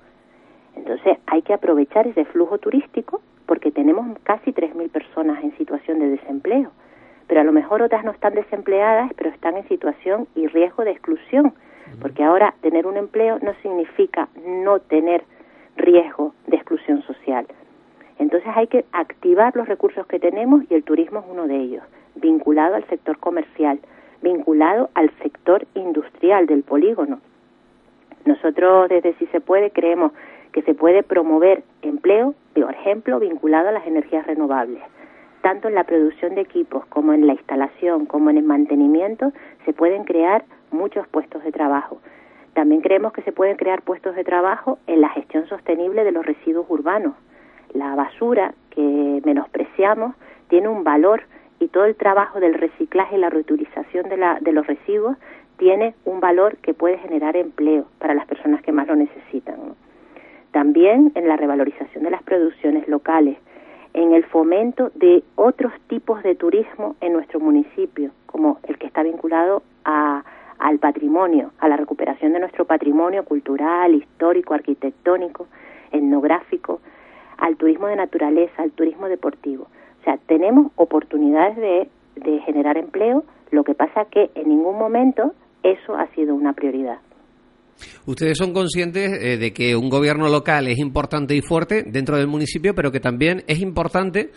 Entonces 0.76 1.18
hay 1.28 1.42
que 1.42 1.54
aprovechar 1.54 2.08
ese 2.08 2.26
flujo 2.26 2.58
turístico 2.58 3.22
porque 3.46 3.72
tenemos 3.72 4.18
casi 4.24 4.52
3.000 4.52 4.90
personas 4.90 5.44
en 5.44 5.56
situación 5.58 6.00
de 6.00 6.10
desempleo, 6.10 6.72
pero 7.28 7.42
a 7.42 7.44
lo 7.44 7.52
mejor 7.52 7.82
otras 7.82 8.04
no 8.04 8.12
están 8.12 8.34
desempleadas, 8.34 9.12
pero 9.16 9.30
están 9.30 9.58
en 9.58 9.68
situación 9.68 10.28
y 10.36 10.48
riesgo 10.48 10.84
de 10.84 10.92
exclusión, 10.92 11.54
porque 12.02 12.24
ahora 12.24 12.56
tener 12.62 12.88
un 12.88 12.98
empleo 12.98 13.40
no 13.40 13.54
significa 13.62 14.28
no 14.46 14.80
tener 14.80 15.24
riesgo 15.78 16.34
de 16.48 16.58
exclusión 16.58 17.02
social. 17.04 17.46
Entonces 18.20 18.50
hay 18.56 18.68
que 18.68 18.86
activar 18.92 19.56
los 19.56 19.68
recursos 19.68 20.06
que 20.08 20.20
tenemos 20.20 20.64
y 20.70 20.74
el 20.74 20.84
turismo 20.84 21.20
es 21.20 21.26
uno 21.30 21.48
de 21.48 21.58
ellos, 21.58 21.84
vinculado 22.16 22.76
al 22.76 22.86
sector 22.88 23.18
comercial, 23.18 23.80
vinculado 24.22 24.90
al 24.94 25.12
sector 25.22 25.66
industrial 25.74 26.46
del 26.46 26.64
polígono. 26.64 27.20
Nosotros 28.26 28.90
desde 28.90 29.14
Si 29.16 29.28
se 29.28 29.42
puede 29.42 29.72
creemos 29.72 30.12
que 30.52 30.62
se 30.64 30.74
puede 30.74 31.04
promover 31.04 31.64
empleo, 31.82 32.34
por 32.54 32.74
ejemplo, 32.74 33.20
vinculado 33.20 33.70
a 33.70 33.72
las 33.74 33.86
energías 33.86 34.26
renovables. 34.26 34.82
Tanto 35.42 35.68
en 35.68 35.76
la 35.76 35.84
producción 35.84 36.34
de 36.34 36.42
equipos 36.42 36.86
como 36.88 37.14
en 37.14 37.28
la 37.28 37.34
instalación, 37.34 38.06
como 38.06 38.30
en 38.30 38.38
el 38.38 38.46
mantenimiento, 38.46 39.32
se 39.66 39.74
pueden 39.74 40.06
crear 40.06 40.46
muchos 40.72 41.08
puestos 41.10 41.44
de 41.44 41.52
trabajo. 41.52 42.00
También 42.54 42.82
creemos 42.82 43.12
que 43.12 43.22
se 43.24 43.34
pueden 43.34 43.58
crear 43.58 43.82
puestos 43.82 44.16
de 44.16 44.24
trabajo 44.24 44.80
en 44.88 45.02
la 45.02 45.10
gestión 45.10 45.46
sostenible 45.48 46.06
de 46.06 46.14
los 46.14 46.26
residuos 46.26 46.66
urbanos. 46.70 47.14
La 47.76 47.94
basura 47.94 48.54
que 48.70 49.22
menospreciamos 49.26 50.16
tiene 50.48 50.70
un 50.70 50.84
valor 50.84 51.24
y 51.60 51.68
todo 51.68 51.86
el 51.86 51.96
trabajo 51.96 52.40
del 52.40 52.54
reciclaje 52.54 53.18
y 53.18 53.20
la 53.20 53.30
reutilización 53.30 54.10
de, 54.10 54.18
la, 54.18 54.40
de 54.40 54.54
los 54.54 54.66
residuos 54.66 55.18
tiene 55.58 55.94
un 56.06 56.20
valor 56.20 56.58
que 56.58 56.74
puede 56.74 56.98
generar 56.98 57.36
empleo 57.36 57.86
para 58.00 58.14
las 58.14 58.26
personas 58.28 58.62
que 58.62 58.72
más 58.72 58.88
lo 58.88 58.96
necesitan. 58.96 59.56
También 60.52 61.12
en 61.16 61.28
la 61.28 61.36
revalorización 61.36 62.04
de 62.06 62.12
las 62.12 62.24
producciones 62.24 62.88
locales, 62.88 63.38
en 63.94 64.14
el 64.14 64.24
fomento 64.26 64.92
de 64.96 65.24
otros 65.36 65.74
tipos 65.88 66.24
de 66.24 66.36
turismo 66.36 66.96
en 67.02 67.14
nuestro 67.14 67.40
municipio, 67.40 68.12
como 68.26 68.60
el 68.64 68.78
que 68.78 68.88
está 68.88 69.04
vinculado 69.04 69.64
a, 69.84 70.24
al 70.60 70.80
patrimonio, 70.80 71.52
a 71.60 71.68
la 71.68 71.78
recuperación 71.78 72.34
de 72.34 72.40
nuestro 72.40 72.66
patrimonio 72.66 73.24
cultural, 73.26 73.94
histórico, 73.94 74.54
arquitectónico, 74.54 75.48
etnográfico, 75.92 76.80
al 77.38 77.58
turismo 77.58 77.88
de 77.88 77.96
naturaleza, 77.96 78.62
al 78.62 78.72
turismo 78.72 79.08
deportivo. 79.08 79.68
O 80.02 80.04
sea, 80.04 80.18
tenemos 80.28 80.72
oportunidades 80.76 81.58
de, 81.58 81.90
generar 82.46 82.78
empleo, 82.78 83.24
lo 83.52 83.64
que 83.64 83.74
pasa 83.74 84.06
que 84.10 84.30
en 84.36 84.50
ningún 84.50 84.78
momento 84.78 85.34
eso 85.64 85.96
ha 85.96 86.08
sido 86.16 86.36
una 86.36 86.54
prioridad. 86.54 87.00
Ustedes 88.06 88.38
son 88.38 88.54
conscientes 88.54 89.12
eh, 89.22 89.38
de 89.38 89.52
que 89.52 89.76
un 89.76 89.90
gobierno 89.90 90.30
local 90.30 90.68
es 90.68 90.78
importante 90.78 91.36
y 91.36 91.42
fuerte 91.42 91.84
dentro 91.84 92.18
del 92.18 92.28
municipio, 92.28 92.74
pero 92.74 92.92
que 92.92 93.00
también 93.02 93.44
es 93.48 93.60
importante 93.60 94.30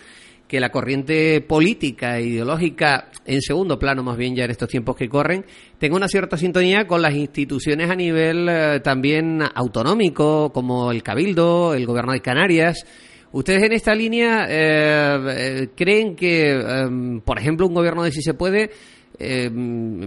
que 0.49 0.59
la 0.59 0.71
corriente 0.71 1.41
política 1.43 2.19
e 2.19 2.25
ideológica, 2.25 3.11
en 3.27 3.43
segundo 3.43 3.79
plano 3.79 4.03
más 4.03 4.17
bien 4.17 4.35
ya 4.35 4.45
en 4.45 4.51
estos 4.51 4.69
tiempos 4.69 4.97
que 4.97 5.09
corren, 5.09 5.45
tenga 5.79 5.95
una 5.95 6.09
cierta 6.09 6.37
sintonía 6.37 6.87
con 6.87 7.03
las 7.03 7.15
instituciones 7.15 7.91
a 7.91 7.95
nivel 7.95 8.49
eh, 8.49 8.81
también 8.81 9.41
autonómico, 9.55 10.51
como 10.53 10.91
el 10.91 11.03
Cabildo, 11.03 11.75
el 11.75 11.87
Gobierno 11.87 12.13
de 12.13 12.21
Canarias. 12.21 12.85
¿Ustedes 13.31 13.63
en 13.63 13.73
esta 13.73 13.95
línea 13.95 14.47
eh, 14.49 15.69
creen 15.77 16.17
que, 16.17 17.21
por 17.23 17.39
ejemplo, 17.39 17.67
un 17.67 17.75
gobierno 17.75 18.03
de 18.03 18.11
si 18.11 18.23
se 18.23 18.33
puede 18.33 18.71
eh, 19.21 19.51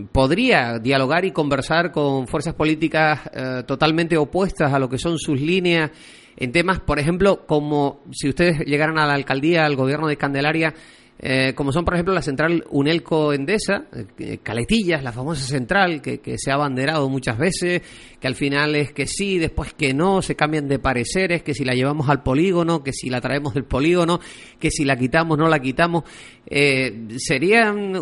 podría 0.10 0.80
dialogar 0.80 1.26
y 1.26 1.32
conversar 1.32 1.92
con 1.92 2.28
fuerzas 2.28 2.54
políticas 2.54 3.20
eh, 3.34 3.64
totalmente 3.68 4.16
opuestas 4.16 4.72
a 4.72 4.80
lo 4.80 4.88
que 4.88 4.98
son 4.98 5.20
sus 5.20 5.40
líneas 5.40 5.92
en 6.38 6.52
temas, 6.52 6.80
por 6.80 7.00
ejemplo, 7.00 7.46
como 7.46 8.04
si 8.12 8.30
ustedes 8.30 8.60
llegaran 8.66 8.98
a 8.98 9.06
la 9.06 9.14
alcaldía, 9.14 9.66
al 9.66 9.76
gobierno 9.76 10.08
de 10.08 10.18
Candelaria, 10.18 10.74
eh, 11.24 11.54
como 11.54 11.72
son, 11.72 11.86
por 11.86 11.94
ejemplo, 11.94 12.16
la 12.16 12.24
central 12.24 12.66
Unelco 12.72 13.32
Endesa, 13.32 13.86
eh, 14.18 14.40
Caletillas, 14.42 15.04
la 15.04 15.12
famosa 15.12 15.46
central 15.46 16.02
que, 16.02 16.20
se 16.36 16.50
ha 16.50 16.56
abanderado 16.56 17.08
muchas 17.10 17.38
veces, 17.38 17.84
que 18.20 18.28
al 18.28 18.34
final 18.34 18.76
es 18.76 18.92
que 18.92 19.06
sí, 19.06 19.38
después 19.38 19.76
que 19.76 19.94
no, 19.94 20.24
se 20.24 20.36
cambian 20.36 20.68
de 20.68 20.80
pareceres, 20.80 21.44
que 21.44 21.54
si 21.54 21.64
la 21.64 21.76
llevamos 21.76 22.10
al 22.10 22.24
polígono, 22.24 22.82
que 22.82 22.92
si 22.92 23.12
la 23.12 23.22
traemos 23.22 23.54
del 23.54 23.66
polígono, 23.66 24.20
que 24.60 24.72
si 24.72 24.84
la 24.84 24.96
quitamos, 24.96 25.38
no 25.38 25.48
la 25.48 25.60
quitamos. 25.60 26.06
Eh, 26.48 27.10
serían, 27.18 27.94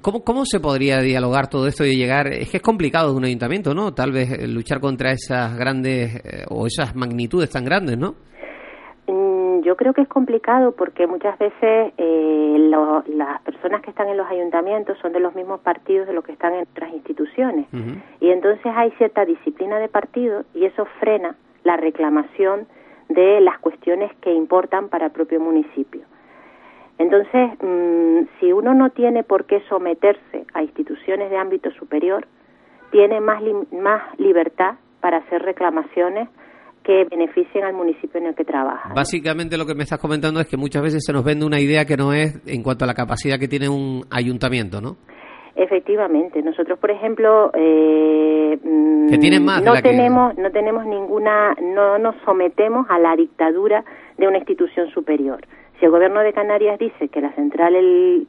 ¿cómo, 0.00 0.24
¿Cómo 0.24 0.44
se 0.44 0.58
podría 0.58 0.98
dialogar 1.00 1.48
todo 1.48 1.68
esto 1.68 1.84
y 1.84 1.94
llegar? 1.94 2.26
Es 2.32 2.50
que 2.50 2.56
es 2.56 2.62
complicado 2.64 3.12
de 3.12 3.16
un 3.16 3.24
ayuntamiento, 3.26 3.74
¿no? 3.74 3.94
Tal 3.94 4.10
vez 4.10 4.42
luchar 4.48 4.80
contra 4.80 5.12
esas 5.12 5.56
grandes 5.56 6.20
o 6.48 6.66
esas 6.66 6.96
magnitudes 6.96 7.48
tan 7.48 7.64
grandes, 7.64 7.96
¿no? 7.96 8.16
Yo 9.62 9.76
creo 9.76 9.92
que 9.92 10.02
es 10.02 10.08
complicado 10.08 10.72
porque 10.72 11.06
muchas 11.06 11.38
veces 11.38 11.92
eh, 11.96 12.70
las 13.08 13.40
personas 13.42 13.82
que 13.82 13.90
están 13.90 14.08
en 14.08 14.16
los 14.16 14.28
ayuntamientos 14.28 14.98
son 14.98 15.12
de 15.12 15.20
los 15.20 15.34
mismos 15.34 15.60
partidos 15.60 16.06
de 16.06 16.12
los 16.12 16.24
que 16.24 16.32
están 16.32 16.54
en 16.54 16.62
otras 16.62 16.92
instituciones. 16.92 17.66
Y 18.20 18.30
entonces 18.30 18.66
hay 18.74 18.90
cierta 18.92 19.24
disciplina 19.24 19.78
de 19.78 19.88
partido 19.88 20.44
y 20.54 20.64
eso 20.64 20.86
frena 21.00 21.36
la 21.64 21.76
reclamación 21.76 22.66
de 23.08 23.40
las 23.40 23.58
cuestiones 23.58 24.12
que 24.20 24.32
importan 24.32 24.88
para 24.88 25.06
el 25.06 25.12
propio 25.12 25.40
municipio. 25.40 26.02
Entonces, 26.98 27.50
mm, 27.60 28.26
si 28.40 28.52
uno 28.52 28.74
no 28.74 28.90
tiene 28.90 29.22
por 29.22 29.44
qué 29.44 29.60
someterse 29.68 30.46
a 30.54 30.62
instituciones 30.62 31.30
de 31.30 31.36
ámbito 31.36 31.70
superior, 31.72 32.26
tiene 32.90 33.20
más, 33.20 33.42
más 33.72 34.02
libertad 34.18 34.76
para 35.00 35.18
hacer 35.18 35.42
reclamaciones 35.42 36.28
que 36.86 37.04
beneficien 37.10 37.64
al 37.64 37.74
municipio 37.74 38.20
en 38.20 38.28
el 38.28 38.34
que 38.36 38.44
trabaja. 38.44 38.94
Básicamente 38.94 39.58
lo 39.58 39.66
que 39.66 39.74
me 39.74 39.82
estás 39.82 39.98
comentando 39.98 40.38
es 40.40 40.46
que 40.46 40.56
muchas 40.56 40.82
veces 40.82 41.04
se 41.04 41.12
nos 41.12 41.24
vende 41.24 41.44
una 41.44 41.58
idea 41.58 41.84
que 41.84 41.96
no 41.96 42.12
es 42.12 42.40
en 42.46 42.62
cuanto 42.62 42.84
a 42.84 42.86
la 42.86 42.94
capacidad 42.94 43.40
que 43.40 43.48
tiene 43.48 43.68
un 43.68 44.04
ayuntamiento, 44.10 44.80
¿no? 44.80 44.96
Efectivamente, 45.56 46.42
nosotros, 46.42 46.78
por 46.78 46.90
ejemplo, 46.90 47.50
eh, 47.54 48.58
mm, 48.62 49.06
no 49.06 49.82
tenemos 49.82 50.36
no 50.36 50.50
tenemos 50.50 50.84
ninguna, 50.84 51.54
no 51.60 51.98
nos 51.98 52.14
sometemos 52.24 52.86
a 52.90 52.98
la 52.98 53.16
dictadura 53.16 53.82
de 54.18 54.28
una 54.28 54.38
institución 54.38 54.88
superior. 54.90 55.40
Si 55.80 55.86
el 55.86 55.90
gobierno 55.90 56.20
de 56.20 56.32
Canarias 56.32 56.78
dice 56.78 57.08
que 57.08 57.20
la 57.20 57.32
central 57.32 57.74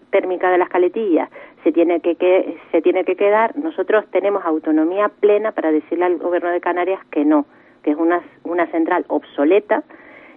térmica 0.10 0.50
de 0.50 0.58
las 0.58 0.70
caletillas 0.70 1.30
se 1.64 1.72
tiene 1.72 2.00
que, 2.00 2.16
que 2.16 2.58
se 2.72 2.82
tiene 2.82 3.04
que 3.04 3.16
quedar, 3.16 3.58
nosotros 3.58 4.06
tenemos 4.12 4.44
autonomía 4.46 5.10
plena 5.10 5.52
para 5.52 5.72
decirle 5.72 6.06
al 6.06 6.18
gobierno 6.18 6.50
de 6.50 6.60
Canarias 6.60 7.00
que 7.12 7.24
no, 7.24 7.46
que 7.88 7.92
es 7.92 7.98
una, 7.98 8.22
una 8.44 8.68
central 8.68 9.06
obsoleta, 9.08 9.82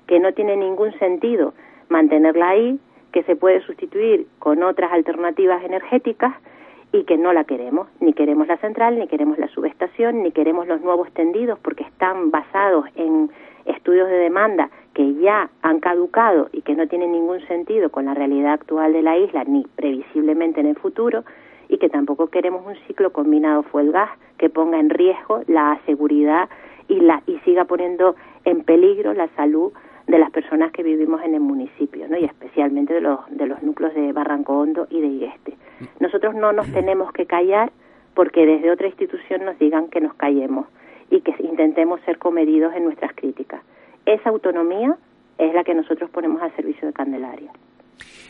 que 0.07 0.21
no 0.21 0.33
tiene 0.35 0.57
ningún 0.57 0.97
sentido 1.01 1.53
mantenerla 1.89 2.51
ahí, 2.51 2.79
que 3.11 3.25
se 3.25 3.35
puede 3.35 3.61
sustituir 3.63 4.29
con 4.39 4.63
otras 4.63 4.93
alternativas 4.93 5.65
energéticas 5.65 6.33
y 6.93 7.03
que 7.03 7.17
no 7.17 7.33
la 7.33 7.43
queremos. 7.43 7.89
Ni 7.99 8.13
queremos 8.13 8.47
la 8.47 8.57
central, 8.59 9.01
ni 9.01 9.09
queremos 9.09 9.37
la 9.37 9.49
subestación, 9.49 10.23
ni 10.23 10.31
queremos 10.31 10.69
los 10.69 10.81
nuevos 10.81 11.11
tendidos 11.13 11.59
porque 11.59 11.83
están 11.83 12.31
basados 12.31 12.85
en 12.95 13.33
estudios 13.65 14.09
de 14.09 14.19
demanda 14.19 14.71
que 14.95 15.15
ya 15.15 15.51
han 15.63 15.81
caducado 15.81 16.51
y 16.53 16.63
que 16.63 16.77
no 16.77 16.87
tienen 16.87 17.11
ningún 17.11 17.41
sentido 17.49 17.91
con 17.91 18.05
la 18.05 18.15
realidad 18.15 18.53
actual 18.53 18.93
de 18.93 19.03
la 19.03 19.19
isla 19.19 19.43
ni 19.43 19.65
previsiblemente 19.75 20.61
en 20.61 20.69
el 20.69 20.77
futuro 20.77 21.25
y 21.69 21.79
que 21.79 21.89
tampoco 21.89 22.29
queremos 22.29 22.65
un 22.65 22.77
ciclo 22.87 23.13
combinado 23.13 23.65
fuel-gas 23.65 24.11
que 24.39 24.51
ponga 24.51 24.79
en 24.79 24.89
riesgo 24.89 25.43
la 25.49 25.81
seguridad 25.85 26.49
y 26.91 27.01
la 27.01 27.23
y 27.27 27.39
siga 27.39 27.65
poniendo 27.65 28.17
en 28.45 28.65
peligro 28.65 29.15
la 29.15 29.29
salud 29.37 29.73
de 30.09 30.19
las 30.19 30.31
personas 30.31 30.73
que 30.73 30.83
vivimos 30.83 31.23
en 31.23 31.35
el 31.35 31.41
municipio, 31.41 32.09
¿no? 32.09 32.19
Y 32.19 32.25
especialmente 32.25 32.93
de 32.93 33.01
los 33.01 33.21
de 33.31 33.47
los 33.47 33.63
núcleos 33.63 33.95
de 33.95 34.13
Barranco 34.13 34.59
Hondo 34.59 34.89
y 34.91 35.01
de 35.01 35.07
Igueste. 35.07 35.57
Nosotros 36.01 36.35
no 36.35 36.53
nos 36.53 36.71
tenemos 36.73 37.13
que 37.13 37.27
callar 37.27 37.71
porque 38.15 38.45
desde 38.45 38.73
otra 38.73 38.89
institución 38.89 39.45
nos 39.45 39.59
digan 39.59 39.89
que 39.89 40.01
nos 40.01 40.15
callemos 40.15 40.67
y 41.11 41.21
que 41.21 41.35
intentemos 41.39 42.01
ser 42.03 42.19
comedidos 42.19 42.75
en 42.75 42.85
nuestras 42.85 43.15
críticas. 43.15 43.63
Esa 44.05 44.31
autonomía 44.31 44.97
es 45.39 45.55
la 45.55 45.63
que 45.63 45.75
nosotros 45.75 46.11
ponemos 46.11 46.43
al 46.43 46.55
servicio 46.57 46.89
de 46.89 46.93
Candelaria. 46.93 47.53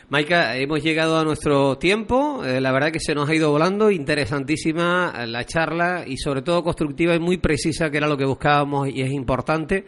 Maika, 0.08 0.56
hemos 0.56 0.82
llegado 0.82 1.18
a 1.18 1.24
nuestro 1.24 1.78
tiempo. 1.78 2.44
Eh, 2.44 2.60
la 2.60 2.72
verdad 2.72 2.90
que 2.90 2.98
se 2.98 3.14
nos 3.14 3.28
ha 3.28 3.34
ido 3.34 3.50
volando. 3.50 3.90
Interesantísima 3.90 5.24
la 5.26 5.44
charla 5.44 6.04
y 6.06 6.16
sobre 6.16 6.42
todo 6.42 6.64
constructiva 6.64 7.14
y 7.14 7.20
muy 7.20 7.38
precisa, 7.38 7.90
que 7.90 7.98
era 7.98 8.08
lo 8.08 8.16
que 8.16 8.24
buscábamos 8.24 8.88
y 8.88 9.02
es 9.02 9.10
importante 9.12 9.84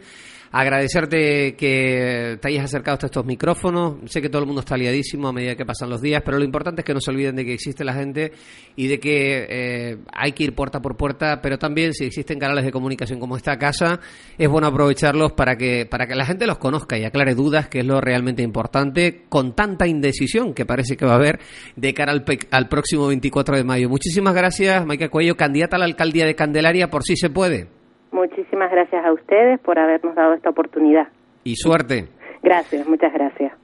agradecerte 0.53 1.55
que 1.55 2.37
te 2.39 2.47
hayas 2.47 2.65
acercado 2.65 2.93
hasta 2.93 3.07
estos 3.07 3.25
micrófonos. 3.25 3.95
Sé 4.05 4.21
que 4.21 4.29
todo 4.29 4.43
el 4.43 4.45
mundo 4.45 4.61
está 4.61 4.77
liadísimo 4.77 5.27
a 5.27 5.33
medida 5.33 5.55
que 5.55 5.65
pasan 5.65 5.89
los 5.89 5.99
días, 5.99 6.21
pero 6.23 6.37
lo 6.37 6.45
importante 6.45 6.81
es 6.81 6.85
que 6.85 6.93
no 6.93 7.01
se 7.01 7.09
olviden 7.09 7.35
de 7.35 7.43
que 7.43 7.53
existe 7.53 7.83
la 7.83 7.95
gente 7.95 8.31
y 8.75 8.85
de 8.85 8.99
que 8.99 9.47
eh, 9.49 9.97
hay 10.13 10.31
que 10.33 10.43
ir 10.43 10.53
puerta 10.53 10.79
por 10.79 10.95
puerta, 10.95 11.41
pero 11.41 11.57
también 11.57 11.95
si 11.95 12.05
existen 12.05 12.37
canales 12.37 12.65
de 12.65 12.71
comunicación 12.71 13.19
como 13.19 13.35
esta 13.35 13.57
casa, 13.57 13.99
es 14.37 14.47
bueno 14.47 14.67
aprovecharlos 14.67 15.31
para 15.31 15.57
que, 15.57 15.87
para 15.87 16.05
que 16.05 16.13
la 16.13 16.25
gente 16.25 16.45
los 16.45 16.59
conozca 16.59 16.99
y 16.99 17.03
aclare 17.03 17.33
dudas, 17.33 17.67
que 17.67 17.79
es 17.79 17.85
lo 17.85 17.99
realmente 17.99 18.43
importante, 18.43 19.23
con 19.29 19.55
tanta 19.55 19.87
indecisión 19.87 20.53
que 20.53 20.67
parece 20.67 20.95
que 20.95 21.05
va 21.05 21.13
a 21.13 21.15
haber 21.15 21.39
de 21.75 21.95
cara 21.95 22.11
al, 22.11 22.23
al 22.51 22.69
próximo 22.69 23.07
24 23.07 23.57
de 23.57 23.63
mayo. 23.63 23.89
Muchísimas 23.89 24.35
gracias, 24.35 24.85
Maika 24.85 25.09
Cuello, 25.09 25.35
candidata 25.35 25.77
a 25.77 25.79
la 25.79 25.85
alcaldía 25.85 26.27
de 26.27 26.35
Candelaria, 26.35 26.91
por 26.91 27.01
si 27.01 27.15
se 27.15 27.31
puede. 27.31 27.82
Muchísimas 28.13 28.71
gracias 28.71 29.03
a 29.03 29.11
ustedes 29.11 29.59
por 29.59 29.79
habernos 29.79 30.13
dado 30.13 30.33
esta 30.33 30.51
oportunidad. 30.51 31.07
Y 31.43 31.55
suerte. 31.55 32.07
Gracias, 32.43 32.87
muchas 32.87 33.11
gracias. 33.11 33.62